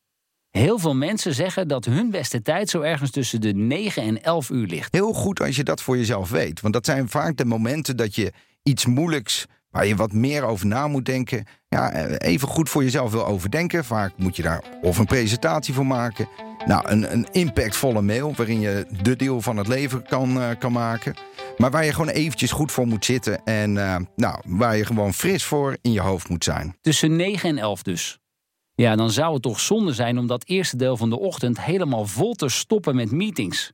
Heel 0.50 0.78
veel 0.78 0.94
mensen 0.94 1.35
zeggen 1.35 1.68
dat 1.68 1.85
hun 1.85 2.11
beste 2.11 2.42
tijd 2.42 2.70
zo 2.70 2.80
ergens 2.80 3.11
tussen 3.11 3.40
de 3.40 3.54
9 3.54 4.02
en 4.02 4.22
11 4.22 4.50
uur 4.50 4.66
ligt. 4.66 4.94
Heel 4.94 5.12
goed 5.12 5.40
als 5.40 5.56
je 5.56 5.64
dat 5.64 5.82
voor 5.82 5.96
jezelf 5.96 6.30
weet. 6.30 6.61
Want 6.61 6.74
dat 6.74 6.85
zijn 6.85 7.09
vaak 7.09 7.37
de 7.37 7.44
momenten 7.44 7.96
dat 7.96 8.14
je 8.14 8.32
iets 8.62 8.87
moeilijks 8.87 9.46
waar 9.70 9.87
je 9.87 9.96
wat 9.96 10.12
meer 10.12 10.44
over 10.44 10.66
na 10.66 10.87
moet 10.88 11.04
denken. 11.04 11.44
Ja, 11.68 12.06
even 12.06 12.48
goed 12.48 12.68
voor 12.68 12.82
jezelf 12.82 13.11
wil 13.11 13.26
overdenken. 13.26 13.85
Vaak 13.85 14.12
moet 14.16 14.37
je 14.37 14.42
daar 14.42 14.64
of 14.82 14.98
een 14.98 15.06
presentatie 15.06 15.74
voor 15.74 15.87
maken. 15.87 16.28
Nou, 16.66 16.88
een, 16.88 17.12
een 17.12 17.26
impactvolle 17.33 18.02
mail 18.02 18.33
waarin 18.37 18.61
je 18.61 18.87
de 19.02 19.16
deel 19.16 19.40
van 19.40 19.57
het 19.57 19.68
leven 19.68 20.02
kan, 20.02 20.37
uh, 20.37 20.50
kan 20.59 20.72
maken. 20.72 21.14
Maar 21.57 21.70
waar 21.70 21.85
je 21.85 21.92
gewoon 21.92 22.09
eventjes 22.09 22.50
goed 22.50 22.72
voor 22.72 22.87
moet 22.87 23.05
zitten. 23.05 23.44
En 23.44 23.74
uh, 23.74 23.96
nou, 24.16 24.40
waar 24.46 24.76
je 24.76 24.85
gewoon 24.85 25.14
fris 25.14 25.44
voor 25.44 25.76
in 25.83 25.92
je 25.92 26.00
hoofd 26.00 26.29
moet 26.29 26.44
zijn. 26.44 26.76
Tussen 26.81 27.16
9 27.16 27.48
en 27.48 27.59
11 27.59 27.83
dus. 27.83 28.18
Ja, 28.74 28.96
dan 28.96 29.11
zou 29.11 29.33
het 29.33 29.42
toch 29.42 29.61
zonde 29.61 29.92
zijn 29.92 30.18
om 30.18 30.26
dat 30.26 30.46
eerste 30.46 30.76
deel 30.76 30.96
van 30.96 31.11
de 31.11 31.18
ochtend 31.18 31.61
helemaal 31.61 32.07
vol 32.07 32.35
te 32.35 32.48
stoppen 32.48 32.96
met 32.96 33.11
meetings. 33.11 33.72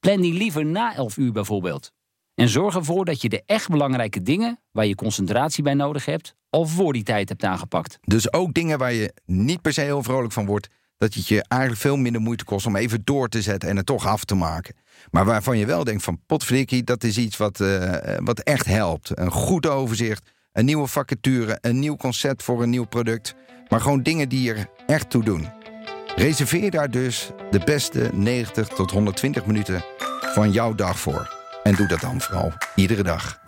Plan 0.00 0.20
die 0.20 0.32
liever 0.32 0.64
na 0.64 0.94
11 0.94 1.16
uur 1.16 1.32
bijvoorbeeld. 1.32 1.92
En 2.34 2.48
zorg 2.48 2.74
ervoor 2.74 3.04
dat 3.04 3.22
je 3.22 3.28
de 3.28 3.42
echt 3.46 3.68
belangrijke 3.68 4.22
dingen, 4.22 4.60
waar 4.70 4.86
je 4.86 4.94
concentratie 4.94 5.62
bij 5.62 5.74
nodig 5.74 6.04
hebt, 6.04 6.34
al 6.50 6.66
voor 6.66 6.92
die 6.92 7.02
tijd 7.02 7.28
hebt 7.28 7.44
aangepakt. 7.44 7.98
Dus 8.00 8.32
ook 8.32 8.54
dingen 8.54 8.78
waar 8.78 8.92
je 8.92 9.14
niet 9.24 9.62
per 9.62 9.72
se 9.72 9.80
heel 9.80 10.02
vrolijk 10.02 10.32
van 10.32 10.46
wordt, 10.46 10.68
dat 11.02 11.14
het 11.14 11.28
je 11.28 11.44
eigenlijk 11.48 11.82
veel 11.82 11.96
minder 11.96 12.20
moeite 12.20 12.44
kost 12.44 12.66
om 12.66 12.76
even 12.76 13.00
door 13.04 13.28
te 13.28 13.42
zetten 13.42 13.68
en 13.68 13.76
het 13.76 13.86
toch 13.86 14.06
af 14.06 14.24
te 14.24 14.34
maken. 14.34 14.74
Maar 15.10 15.24
waarvan 15.24 15.58
je 15.58 15.66
wel 15.66 15.84
denkt 15.84 16.02
van 16.02 16.20
potverdikkie, 16.26 16.84
dat 16.84 17.04
is 17.04 17.18
iets 17.18 17.36
wat, 17.36 17.60
uh, 17.60 17.94
wat 18.16 18.40
echt 18.40 18.66
helpt. 18.66 19.18
Een 19.18 19.30
goed 19.30 19.66
overzicht, 19.66 20.30
een 20.52 20.64
nieuwe 20.64 20.86
vacature, 20.86 21.58
een 21.60 21.78
nieuw 21.78 21.96
concept 21.96 22.42
voor 22.42 22.62
een 22.62 22.70
nieuw 22.70 22.84
product. 22.84 23.34
Maar 23.68 23.80
gewoon 23.80 24.02
dingen 24.02 24.28
die 24.28 24.52
er 24.52 24.66
echt 24.86 25.10
toe 25.10 25.24
doen. 25.24 25.48
Reserveer 26.16 26.70
daar 26.70 26.90
dus 26.90 27.30
de 27.50 27.60
beste 27.64 28.10
90 28.12 28.68
tot 28.68 28.90
120 28.90 29.46
minuten 29.46 29.84
van 30.20 30.52
jouw 30.52 30.74
dag 30.74 30.98
voor. 30.98 31.34
En 31.62 31.74
doe 31.74 31.86
dat 31.86 32.00
dan 32.00 32.20
vooral 32.20 32.52
iedere 32.74 33.02
dag. 33.02 33.41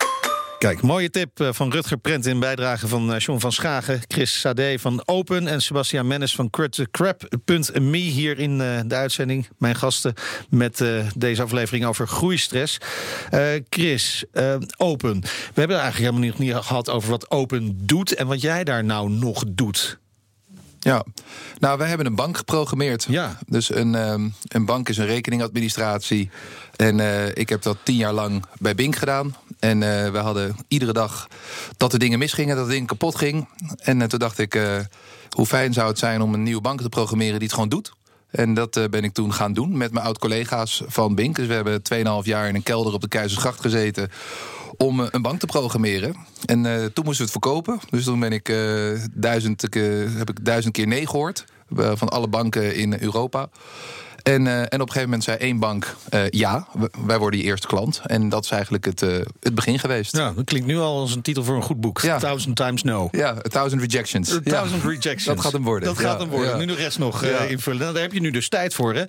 Kijk, 0.57 0.81
mooie 0.81 1.09
tip 1.09 1.39
eh, 1.39 1.49
van 1.51 1.71
Rutger 1.71 1.97
Prent 1.97 2.25
in 2.25 2.39
bijdrage 2.39 2.87
van 2.87 3.13
eh, 3.13 3.19
John 3.19 3.39
van 3.39 3.51
Schagen, 3.51 4.01
Chris 4.07 4.39
Sade 4.39 4.79
van 4.79 5.01
Open 5.05 5.47
en 5.47 5.61
Sebastian 5.61 6.07
Mennis 6.07 6.35
van 6.35 6.49
Crap.me 6.91 7.97
hier 7.97 8.39
in 8.39 8.61
eh, 8.61 8.79
de 8.85 8.95
uitzending. 8.95 9.47
Mijn 9.57 9.75
gasten 9.75 10.13
met 10.49 10.83
deze 11.15 11.41
aflevering 11.41 11.85
over 11.85 12.07
groeistress. 12.07 12.77
Chris, 13.69 14.25
Open. 14.77 15.21
We 15.21 15.27
hebben 15.53 15.75
het 15.77 15.85
eigenlijk 15.85 15.97
helemaal 15.97 16.39
niet 16.39 16.53
gehad 16.65 16.89
over 16.89 17.09
wat 17.09 17.31
Open 17.31 17.85
doet 17.85 18.15
en 18.15 18.27
wat 18.27 18.41
jij 18.41 18.63
daar 18.63 18.83
nou 18.83 19.09
nog 19.09 19.43
doet. 19.47 19.99
Ja, 20.85 21.05
nou, 21.59 21.77
wij 21.77 21.87
hebben 21.87 22.05
een 22.05 22.15
bank 22.15 22.37
geprogrammeerd. 22.37 23.05
Ja. 23.09 23.37
Dus 23.47 23.75
een, 23.75 23.93
um, 24.09 24.33
een 24.47 24.65
bank 24.65 24.89
is 24.89 24.97
een 24.97 25.05
rekeningadministratie. 25.05 26.29
En 26.75 26.97
uh, 26.97 27.27
ik 27.27 27.49
heb 27.49 27.61
dat 27.61 27.77
tien 27.83 27.95
jaar 27.95 28.13
lang 28.13 28.43
bij 28.59 28.75
Bink 28.75 28.95
gedaan. 28.95 29.35
En 29.59 29.81
uh, 29.81 30.09
we 30.09 30.17
hadden 30.17 30.55
iedere 30.67 30.93
dag 30.93 31.27
dat 31.77 31.93
er 31.93 31.99
dingen 31.99 32.19
misgingen, 32.19 32.55
dat 32.55 32.65
er 32.65 32.71
ding 32.71 32.87
kapot 32.87 33.15
ging. 33.15 33.47
En 33.77 33.99
uh, 33.99 34.05
toen 34.07 34.19
dacht 34.19 34.39
ik, 34.39 34.59
hoe 35.29 35.45
fijn 35.45 35.73
zou 35.73 35.87
het 35.87 35.99
zijn 35.99 36.21
om 36.21 36.33
een 36.33 36.43
nieuwe 36.43 36.61
bank 36.61 36.81
te 36.81 36.89
programmeren 36.89 37.39
die 37.39 37.47
het 37.47 37.53
gewoon 37.53 37.69
doet. 37.69 37.93
En 38.29 38.53
dat 38.53 38.87
ben 38.89 39.03
ik 39.03 39.13
toen 39.13 39.33
gaan 39.33 39.53
doen 39.53 39.77
met 39.77 39.91
mijn 39.91 40.05
oud-collega's 40.05 40.83
van 40.87 41.15
Bink. 41.15 41.35
Dus 41.35 41.47
we 41.47 41.53
hebben 41.53 41.81
2,5 41.93 42.03
jaar 42.23 42.47
in 42.47 42.55
een 42.55 42.63
kelder 42.63 42.93
op 42.93 43.01
de 43.01 43.07
Keizersgracht 43.07 43.61
gezeten 43.61 44.11
om 44.77 44.99
een 44.99 45.21
bank 45.21 45.39
te 45.39 45.45
programmeren. 45.45 46.15
En 46.45 46.65
uh, 46.65 46.75
toen 46.75 47.05
moesten 47.05 47.25
we 47.25 47.31
het 47.31 47.31
verkopen. 47.31 47.79
Dus 47.89 48.03
toen 48.03 48.19
ben 48.19 48.31
ik, 48.31 48.49
uh, 48.49 48.99
duizend, 49.11 49.61
heb 50.17 50.29
ik 50.29 50.45
duizend 50.45 50.73
keer 50.73 50.87
nee 50.87 51.07
gehoord. 51.07 51.45
van 51.73 52.09
alle 52.09 52.27
banken 52.27 52.75
in 52.75 53.01
Europa. 53.01 53.49
En, 54.25 54.45
uh, 54.45 54.59
en 54.59 54.65
op 54.65 54.71
een 54.73 54.79
gegeven 54.79 55.03
moment 55.03 55.23
zei 55.23 55.37
één 55.37 55.59
bank: 55.59 55.95
uh, 56.13 56.29
ja, 56.29 56.67
wij 57.05 57.17
worden 57.17 57.39
je 57.39 57.45
eerste 57.45 57.67
klant. 57.67 58.01
En 58.05 58.29
dat 58.29 58.43
is 58.43 58.51
eigenlijk 58.51 58.85
het, 58.85 59.01
uh, 59.01 59.17
het 59.39 59.55
begin 59.55 59.79
geweest. 59.79 60.17
Ja, 60.17 60.31
dat 60.31 60.45
klinkt 60.45 60.67
nu 60.67 60.77
al 60.77 60.99
als 60.99 61.15
een 61.15 61.21
titel 61.21 61.43
voor 61.43 61.55
een 61.55 61.61
goed 61.61 61.81
boek. 61.81 62.01
Ja. 62.01 62.17
Thousand 62.17 62.55
Times 62.55 62.83
No. 62.83 63.07
Ja, 63.11 63.29
A 63.29 63.41
Thousand 63.41 63.81
Rejections. 63.81 64.33
A 64.33 64.39
Thousand 64.43 64.81
ja. 64.81 64.87
Rejections. 64.87 65.25
Dat 65.25 65.39
gaat 65.39 65.51
hem 65.51 65.63
worden. 65.63 65.89
Dat 65.89 65.97
gaat 65.97 66.19
hem 66.19 66.29
worden. 66.29 66.57
Nu 66.57 66.65
de 66.65 66.75
rest 66.75 66.99
nog 66.99 67.23
invullen. 67.23 67.79
Nou, 67.79 67.93
daar 67.93 68.01
heb 68.01 68.13
je 68.13 68.19
nu 68.19 68.31
dus 68.31 68.49
tijd 68.49 68.73
voor. 68.73 68.93
Hè? 68.93 69.05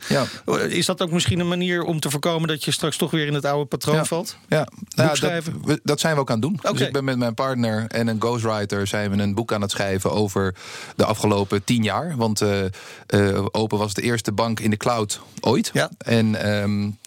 Is 0.69 0.87
dat 0.87 1.03
ook 1.03 1.11
misschien 1.11 1.41
een 1.41 1.49
manier 1.49 1.83
om 1.83 2.01
te 2.01 2.11
voorkomen 2.11 2.49
dat 2.49 2.65
je 2.65 2.71
straks 2.71 2.97
toch 2.97 3.11
weer 3.11 3.27
in 3.27 3.35
het 3.35 3.45
oude 3.45 3.65
patroon 3.65 4.07
valt? 4.07 4.37
Ja, 4.49 4.69
nou, 4.89 5.21
dat, 5.21 5.45
we, 5.65 5.81
dat, 5.83 6.01
zijn 6.01 6.15
we 6.15 6.21
ook 6.21 6.31
aan 6.31 6.41
het 6.41 6.45
doen. 6.45 6.59
Okay. 6.59 6.73
Dus 6.73 6.81
ik 6.81 6.93
ben 6.93 7.05
met 7.05 7.19
mijn 7.19 7.35
partner 7.35 7.85
en 7.87 8.07
een 8.07 8.21
ghostwriter 8.21 8.87
zijn 8.87 9.11
we 9.11 9.23
een 9.23 9.35
boek 9.35 9.53
aan 9.53 9.61
het 9.61 9.71
schrijven 9.71 10.13
over 10.13 10.55
de 10.97 11.05
afgelopen 11.05 11.65
tien 11.65 11.83
jaar. 11.83 12.15
Want 12.17 12.43
Open 13.51 13.79
was 13.79 13.95
de 13.95 14.03
eerste 14.03 14.33
bank 14.33 14.61
in 14.61 14.71
de 14.71 14.77
cloud 14.77 15.06
ooit. 15.41 15.71
Ja. 15.73 15.91
En 15.99 16.53
um, 16.63 16.99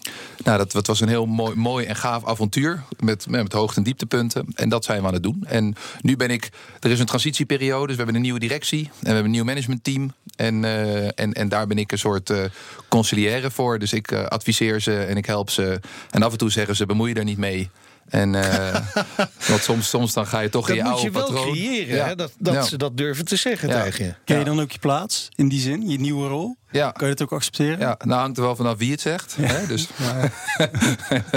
nou, 0.43 0.57
dat, 0.57 0.71
dat, 0.71 0.87
was 0.87 1.01
een 1.01 1.07
heel 1.07 1.25
mooi, 1.25 1.55
mooi 1.55 1.85
en 1.85 1.95
gaaf 1.95 2.25
avontuur. 2.25 2.83
Met, 2.99 3.27
met 3.29 3.53
hoogte- 3.53 3.77
en 3.77 3.83
dieptepunten. 3.83 4.45
En 4.55 4.69
dat 4.69 4.85
zijn 4.85 5.01
we 5.01 5.07
aan 5.07 5.13
het 5.13 5.23
doen. 5.23 5.43
En 5.47 5.75
nu 6.01 6.17
ben 6.17 6.29
ik. 6.29 6.49
Er 6.79 6.91
is 6.91 6.99
een 6.99 7.05
transitieperiode. 7.05 7.85
Dus 7.85 7.95
we 7.95 7.97
hebben 7.97 8.15
een 8.15 8.21
nieuwe 8.21 8.39
directie. 8.39 8.83
En 8.83 8.91
we 8.99 9.05
hebben 9.07 9.25
een 9.25 9.31
nieuw 9.31 9.43
managementteam. 9.43 10.13
En, 10.35 10.63
uh, 10.63 11.05
en, 11.05 11.33
en 11.33 11.49
daar 11.49 11.67
ben 11.67 11.77
ik 11.77 11.91
een 11.91 11.99
soort 11.99 12.29
uh, 12.29 12.43
conciliaire 12.87 13.51
voor. 13.51 13.79
Dus 13.79 13.93
ik 13.93 14.11
uh, 14.11 14.23
adviseer 14.23 14.81
ze 14.81 15.03
en 15.03 15.17
ik 15.17 15.25
help 15.25 15.49
ze. 15.49 15.79
En 16.09 16.23
af 16.23 16.31
en 16.31 16.37
toe 16.37 16.51
zeggen 16.51 16.75
ze: 16.75 16.85
bemoei 16.85 17.09
je 17.09 17.15
daar 17.15 17.23
niet 17.23 17.37
mee. 17.37 17.69
En 18.09 18.33
uh, 18.33 18.75
want 19.49 19.61
soms, 19.61 19.89
soms 19.89 20.13
dan 20.13 20.27
ga 20.27 20.39
je 20.39 20.49
toch 20.49 20.67
dat 20.67 20.75
in 20.77 20.83
je 20.83 20.89
oude 20.89 21.11
patroon. 21.11 21.35
Dat 21.35 21.45
moet 21.45 21.55
je 21.55 21.61
wel 21.61 21.69
creëren, 21.69 21.95
ja. 21.95 22.05
hè? 22.05 22.15
dat, 22.15 22.31
dat 22.37 22.53
ja. 22.53 22.61
ze 22.61 22.77
dat 22.77 22.97
durven 22.97 23.25
te 23.25 23.35
zeggen 23.35 23.69
ja. 23.69 23.83
tegen 23.83 24.05
je. 24.05 24.13
Ken 24.23 24.39
je 24.39 24.45
dan 24.45 24.61
ook 24.61 24.71
je 24.71 24.79
plaats 24.79 25.29
in 25.35 25.47
die 25.49 25.59
zin, 25.59 25.89
je 25.89 25.99
nieuwe 25.99 26.27
rol? 26.27 26.57
Ja. 26.71 26.91
Kan 26.91 27.07
je 27.07 27.15
dat 27.15 27.27
ook 27.27 27.33
accepteren? 27.33 27.79
Ja, 27.79 27.97
nou 28.05 28.21
hangt 28.21 28.37
er 28.37 28.43
wel 28.43 28.55
vanaf 28.55 28.77
wie 28.77 28.91
het 28.91 29.01
zegt. 29.01 29.35
Hè? 29.41 29.67
Dus, 29.67 29.87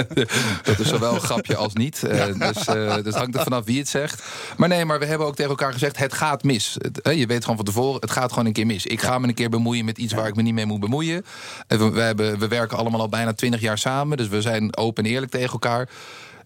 dat 0.63 0.79
is 0.79 0.87
zowel 0.87 1.13
een 1.13 1.21
grapje 1.21 1.55
als 1.55 1.73
niet. 1.73 2.03
Uh, 2.05 2.25
dus, 2.25 2.67
uh, 2.67 2.95
dus 3.03 3.13
hangt 3.13 3.35
er 3.35 3.43
vanaf 3.43 3.65
wie 3.65 3.79
het 3.79 3.89
zegt. 3.89 4.23
Maar 4.57 4.69
nee, 4.69 4.85
maar 4.85 4.99
we 4.99 5.05
hebben 5.05 5.27
ook 5.27 5.35
tegen 5.35 5.51
elkaar 5.51 5.73
gezegd: 5.73 5.97
het 5.97 6.13
gaat 6.13 6.43
mis. 6.43 6.77
Het, 6.77 7.15
je 7.17 7.25
weet 7.25 7.41
gewoon 7.41 7.55
van 7.55 7.65
tevoren, 7.65 8.01
het 8.01 8.11
gaat 8.11 8.29
gewoon 8.29 8.45
een 8.45 8.53
keer 8.53 8.65
mis. 8.65 8.85
Ik 8.85 9.01
ga 9.01 9.19
me 9.19 9.27
een 9.27 9.33
keer 9.33 9.49
bemoeien 9.49 9.85
met 9.85 9.97
iets 9.97 10.13
waar 10.13 10.27
ik 10.27 10.35
me 10.35 10.41
niet 10.41 10.53
mee 10.53 10.65
moet 10.65 10.79
bemoeien. 10.79 11.25
We, 11.67 11.89
we, 11.89 12.01
hebben, 12.01 12.39
we 12.39 12.47
werken 12.47 12.77
allemaal 12.77 12.99
al 12.99 13.09
bijna 13.09 13.33
twintig 13.33 13.61
jaar 13.61 13.77
samen. 13.77 14.17
Dus 14.17 14.27
we 14.27 14.41
zijn 14.41 14.77
open 14.77 15.03
en 15.03 15.09
eerlijk 15.09 15.31
tegen 15.31 15.51
elkaar. 15.51 15.89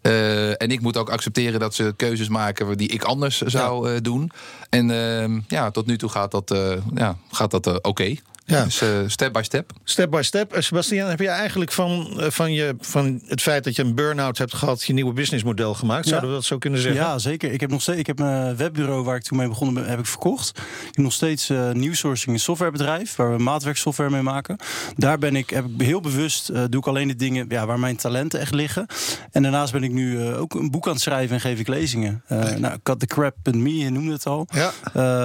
Uh, 0.07 0.49
en 0.49 0.71
ik 0.71 0.81
moet 0.81 0.97
ook 0.97 1.09
accepteren 1.09 1.59
dat 1.59 1.73
ze 1.73 1.93
keuzes 1.95 2.27
maken 2.27 2.77
die 2.77 2.87
ik 2.89 3.03
anders 3.03 3.41
zou 3.41 3.91
uh, 3.91 3.97
doen. 4.01 4.31
En 4.69 4.89
uh, 4.89 5.41
ja, 5.47 5.71
tot 5.71 5.85
nu 5.85 5.97
toe 5.97 6.09
gaat 6.09 6.31
dat, 6.31 6.55
ja, 6.95 7.17
gaat 7.31 7.51
dat 7.51 7.67
oké. 7.67 7.87
Okay. 7.87 8.19
Ja. 8.49 8.63
Dus 8.63 8.81
eh, 8.81 8.89
step 9.07 9.33
by 9.33 9.41
step. 9.41 9.71
Step 9.83 10.09
by 10.09 10.21
step. 10.21 10.53
Eh, 10.53 10.61
Sebastian, 10.61 11.09
heb 11.09 11.19
je 11.19 11.27
eigenlijk 11.27 11.71
van, 11.71 12.19
eh, 12.19 12.29
van, 12.29 12.53
je, 12.53 12.75
van 12.79 13.21
het 13.25 13.41
feit 13.41 13.63
dat 13.63 13.75
je 13.75 13.83
een 13.83 13.95
burn-out 13.95 14.37
hebt 14.37 14.53
gehad... 14.53 14.83
je 14.83 14.93
nieuwe 14.93 15.13
businessmodel 15.13 15.73
gemaakt? 15.73 16.03
Ja. 16.03 16.09
Zouden 16.09 16.29
we 16.29 16.35
dat 16.35 16.45
zo 16.45 16.57
kunnen 16.57 16.79
zeggen? 16.79 17.01
Ja, 17.01 17.17
zeker. 17.17 17.51
Ik 17.51 17.59
heb 17.59 17.69
nog 17.69 17.81
steeds, 17.81 17.99
ik 17.99 18.07
heb 18.07 18.19
mijn 18.19 18.57
webbureau 18.57 19.03
waar 19.03 19.15
ik 19.15 19.23
toen 19.23 19.37
mee 19.37 19.47
begonnen 19.47 19.75
ben, 19.75 19.89
heb 19.89 19.99
ik 19.99 20.05
verkocht. 20.05 20.49
Ik 20.57 20.85
heb 20.85 21.03
nog 21.03 21.13
steeds 21.13 21.49
uh, 21.49 21.71
nieuwsourcing 21.71 22.35
een 22.35 22.41
softwarebedrijf 22.41 23.15
waar 23.15 23.35
we 23.35 23.43
maatwerksoftware 23.43 24.09
mee 24.09 24.21
maken. 24.21 24.57
Daar 24.95 25.17
ben 25.17 25.35
ik, 25.35 25.49
heb 25.49 25.65
ik 25.65 25.85
heel 25.85 26.01
bewust, 26.01 26.49
uh, 26.49 26.63
doe 26.69 26.79
ik 26.79 26.87
alleen 26.87 27.07
de 27.07 27.15
dingen 27.15 27.45
ja, 27.49 27.65
waar 27.65 27.79
mijn 27.79 27.95
talenten 27.95 28.39
echt 28.39 28.53
liggen. 28.53 28.85
En 29.31 29.41
daarnaast 29.41 29.71
ben 29.71 29.83
ik 29.83 29.91
nu 29.91 30.19
uh, 30.19 30.41
ook 30.41 30.53
een 30.53 30.71
boek 30.71 30.87
aan 30.87 30.93
het 30.93 31.01
schrijven 31.01 31.35
en 31.35 31.41
geef 31.41 31.59
ik 31.59 31.67
lezingen. 31.67 32.23
Nee. 32.27 32.57
Nou, 32.57 32.77
Cut 32.83 32.99
the 32.99 33.05
Crap 33.05 33.35
and 33.43 33.55
Me, 33.55 33.77
je 33.77 33.89
noemde 33.89 34.11
het 34.11 34.25
al. 34.25 34.47
Ja, 34.49 34.71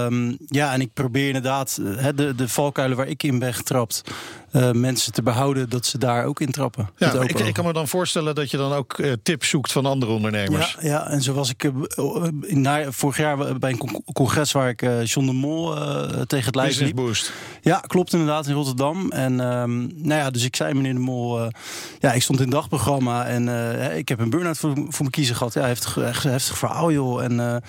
um, 0.05 0.37
ja 0.47 0.73
en 0.73 0.81
ik 0.81 0.93
probeer 0.93 1.27
inderdaad 1.27 1.77
de, 2.15 2.35
de 2.37 2.49
valkuilen 2.49 2.97
waar 2.97 3.11
ik 3.13 3.23
in 3.23 3.39
ben 3.39 3.55
getrapt. 3.55 4.03
Uh, 4.53 4.71
mensen 4.71 5.13
te 5.13 5.23
behouden 5.23 5.69
dat 5.69 5.87
ze 5.87 5.99
daar 5.99 6.25
ook 6.25 6.41
in 6.41 6.51
trappen. 6.51 6.91
Ja, 6.97 7.13
ik, 7.13 7.39
ik, 7.39 7.53
kan 7.53 7.65
me 7.65 7.73
dan 7.73 7.89
voorstellen 7.89 8.35
dat 8.35 8.51
je 8.51 8.57
dan 8.57 8.73
ook 8.73 8.99
uh, 8.99 9.13
tips 9.23 9.49
zoekt 9.49 9.73
van 9.73 9.87
andere 9.87 10.13
ondernemers. 10.13 10.77
Ja, 10.81 10.89
ja 10.89 11.09
en 11.09 11.23
zo 11.23 11.33
was 11.33 11.51
ik 11.51 11.65
uh, 11.65 11.73
na, 12.49 12.93
vorig 12.93 13.17
jaar 13.17 13.59
bij 13.59 13.71
een 13.71 14.03
congres 14.13 14.53
waar 14.53 14.69
ik 14.69 14.81
John 15.05 15.27
de 15.27 15.33
Mol 15.33 15.75
tegen 16.27 16.47
het 16.47 16.55
lijf 16.55 16.81
liep. 16.81 16.97
Boost. 16.97 17.33
Ja, 17.61 17.79
klopt 17.79 18.13
inderdaad 18.13 18.47
in 18.47 18.55
Rotterdam. 18.55 19.11
En 19.11 19.41
um, 19.41 19.93
nou 19.97 20.21
ja, 20.21 20.31
dus 20.31 20.45
ik 20.45 20.57
zei 20.57 20.75
meneer 20.75 20.95
de 20.95 21.01
Mol, 21.01 21.51
ja, 21.99 22.13
ik 22.13 22.23
stond 22.23 22.39
in 22.39 22.45
het 22.45 22.55
dagprogramma 22.55 23.27
en 23.27 23.49
ik 23.97 24.09
heb 24.09 24.19
een 24.19 24.31
burn-out 24.31 24.59
voor, 24.59 24.75
voor 24.75 24.93
mijn 24.99 25.11
kiezer 25.11 25.37
gehad. 25.37 25.55
Ja, 25.55 25.67
heftig, 25.67 25.99
echt 25.99 26.23
heftig 26.23 26.59
verhaal 26.59 26.93
joh. 26.93 27.23
En 27.23 27.63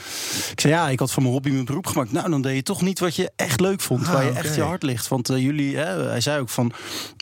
ik 0.52 0.60
zei 0.60 0.74
ja, 0.74 0.90
ik 0.90 1.00
had 1.00 1.12
van 1.12 1.24
mijn 1.24 1.36
hobby 1.36 1.50
mijn 1.50 1.66
beroep 1.66 1.88
gemaakt. 1.88 2.12
Nou, 2.12 2.30
dan 2.30 2.42
deed 2.42 2.56
je 2.56 2.64
toch 2.64 2.82
niet 2.82 3.00
wat 3.00 3.16
je 3.16 3.32
echt 3.36 3.60
leuk 3.60 3.82
vond, 3.82 4.06
Ah, 4.06 4.14
waar 4.14 4.24
je 4.24 4.30
okay. 4.30 4.42
echt 4.44 4.56
je 4.56 4.62
hart 4.62 4.84
ligt. 4.84 5.08
Want 5.08 5.28
jullie, 5.28 5.78
hij 5.78 6.22
zei 6.22 6.40
ook 6.40 6.50
van 6.50 6.73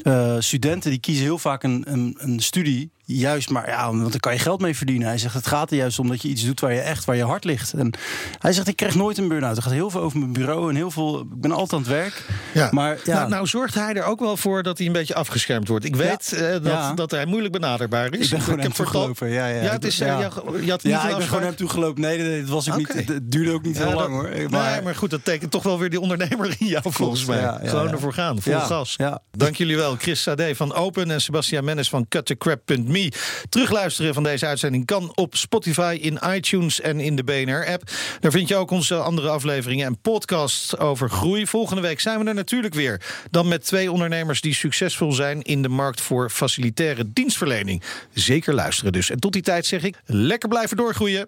uh, 0.04 0.36
studenten 0.40 0.90
die 0.90 1.00
kiezen 1.00 1.24
heel 1.24 1.38
vaak 1.38 1.64
een, 1.64 1.84
een, 1.88 2.16
een, 2.18 2.40
studie. 2.40 2.92
Juist, 3.18 3.50
maar 3.50 3.70
ja, 3.70 3.86
want 3.86 4.12
daar 4.12 4.20
kan 4.20 4.34
je 4.34 4.40
geld 4.40 4.62
mee 4.62 4.76
verdienen. 4.76 5.08
Hij 5.08 5.18
zegt, 5.18 5.34
het 5.34 5.48
gaat 5.48 5.72
er 5.72 5.78
juist 5.78 6.00
om 6.00 6.08
dat 6.08 6.22
je 6.22 6.28
iets 6.28 6.46
doet 6.46 6.60
waar 6.60 6.74
je 6.74 6.80
echt, 6.80 7.06
waar 7.06 7.16
je 7.16 7.24
hart 7.24 7.44
ligt. 7.44 7.74
En 7.74 7.94
hij 8.40 8.54
zegt, 8.54 8.68
ik 8.68 8.76
krijg 8.76 8.96
nooit 8.96 9.18
een 9.18 9.28
burn-out. 9.28 9.58
Er 9.58 9.64
gaat 9.64 9.72
heel 9.72 9.90
veel 9.90 10.02
over 10.02 10.20
mijn 10.20 10.34
bureau 10.34 10.70
en 10.70 10.76
heel 10.76 10.92
veel. 10.92 11.20
Ik 11.20 11.42
ben 11.42 11.52
altijd 11.52 11.74
aan 11.74 11.80
het 11.80 11.88
werk. 11.88 12.26
Ja. 12.54 12.70
Maar 12.72 12.98
ja. 13.04 13.16
Nou, 13.16 13.30
nou, 13.30 13.48
zorgt 13.48 13.74
hij 13.74 13.94
er 13.94 14.04
ook 14.04 14.20
wel 14.20 14.38
voor 14.38 14.64
dat 14.64 14.78
hij 14.78 14.88
een 14.88 14.94
beetje 14.94 15.16
afgeschermd 15.16 15.68
wordt. 15.68 15.86
Ik 15.86 15.96
weet 15.96 16.34
ja. 16.36 16.46
uh, 16.46 16.52
dat, 16.52 16.64
ja. 16.64 16.94
dat 16.94 17.12
hij 17.12 17.26
moeilijk 17.26 17.54
benaderbaar 17.54 18.14
is. 18.14 18.26
Ik 18.26 18.30
ben 18.30 18.42
gewoon 18.42 18.60
hem 18.60 18.74
toegelopen. 18.74 19.30
Ja, 19.30 19.48
ja. 19.48 19.62
ja, 19.62 19.72
het 19.72 19.86
is, 19.86 19.98
ja. 19.98 20.20
Je 20.62 20.70
had 20.70 20.84
niet 20.84 20.94
ja 20.94 21.10
ik 21.10 21.18
ben 21.18 21.28
gewoon 21.28 21.44
hem 21.44 21.56
toegelopen. 21.56 22.02
Nee, 22.02 22.18
nee, 22.18 22.28
nee, 22.28 22.40
het, 22.40 22.50
was 22.50 22.68
okay. 22.68 22.80
niet, 22.80 23.08
het 23.08 23.32
duurde 23.32 23.52
ook 23.52 23.64
niet 23.64 23.78
heel 23.78 23.94
lang 23.94 24.10
hoor. 24.10 24.30
Maar, 24.50 24.72
nee, 24.72 24.82
maar 24.82 24.96
goed, 24.96 25.10
dat 25.10 25.26
tekent 25.26 25.52
toch 25.52 25.64
wel 25.64 25.80
weer 25.80 25.90
die 25.90 26.00
ondernemer 26.00 26.56
in 26.60 26.68
jou 26.68 26.84
volgens 26.90 27.26
mij. 27.26 27.58
gewoon 27.64 27.92
ervoor 27.92 28.14
gaan, 28.14 28.42
vol 28.42 28.60
gas. 28.60 28.96
Dank 29.32 29.56
jullie 29.56 29.76
wel. 29.76 29.96
Chris 29.96 30.22
Sade 30.22 30.56
van 30.56 30.74
Open 30.74 31.12
en 31.12 31.22
Sebastian 31.22 31.64
Mennis 31.64 31.90
van 31.90 32.08
cutthecrap.me. 32.08 33.01
Terugluisteren 33.50 34.14
van 34.14 34.24
deze 34.24 34.46
uitzending 34.46 34.86
kan 34.86 35.12
op 35.16 35.36
Spotify, 35.36 35.98
in 36.02 36.20
iTunes 36.34 36.82
en 36.82 37.00
in 37.00 37.16
de 37.16 37.24
BNR-app. 37.24 37.92
Daar 38.20 38.32
vind 38.32 38.48
je 38.48 38.56
ook 38.56 38.72
onze 38.72 38.96
andere 38.96 39.30
afleveringen 39.30 39.86
en 39.86 39.98
podcasts 40.02 40.78
over 40.78 41.10
groei. 41.10 41.48
Volgende 41.48 41.82
week 41.82 42.00
zijn 42.00 42.20
we 42.20 42.26
er 42.26 42.34
natuurlijk 42.34 42.74
weer. 42.74 43.02
Dan 43.32 43.48
met 43.48 43.66
twee 43.66 43.92
ondernemers 43.92 44.42
die 44.42 44.54
succesvol 44.54 45.12
zijn 45.12 45.42
in 45.42 45.62
de 45.62 45.70
markt 45.70 46.02
voor 46.02 46.30
facilitaire 46.30 47.14
dienstverlening. 47.14 47.84
Zeker 48.14 48.54
luisteren 48.54 48.92
dus. 48.92 49.10
En 49.10 49.20
tot 49.20 49.34
die 49.34 49.42
tijd 49.42 49.66
zeg 49.66 49.84
ik, 49.84 50.02
lekker 50.06 50.50
blijven 50.50 50.78
doorgroeien. 50.78 51.28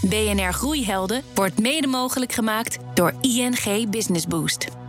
BNR 0.00 0.52
Groeihelden 0.52 1.22
wordt 1.34 1.58
mede 1.58 1.86
mogelijk 1.86 2.32
gemaakt 2.32 2.78
door 2.94 3.14
ING 3.20 3.90
Business 3.90 4.26
Boost. 4.26 4.79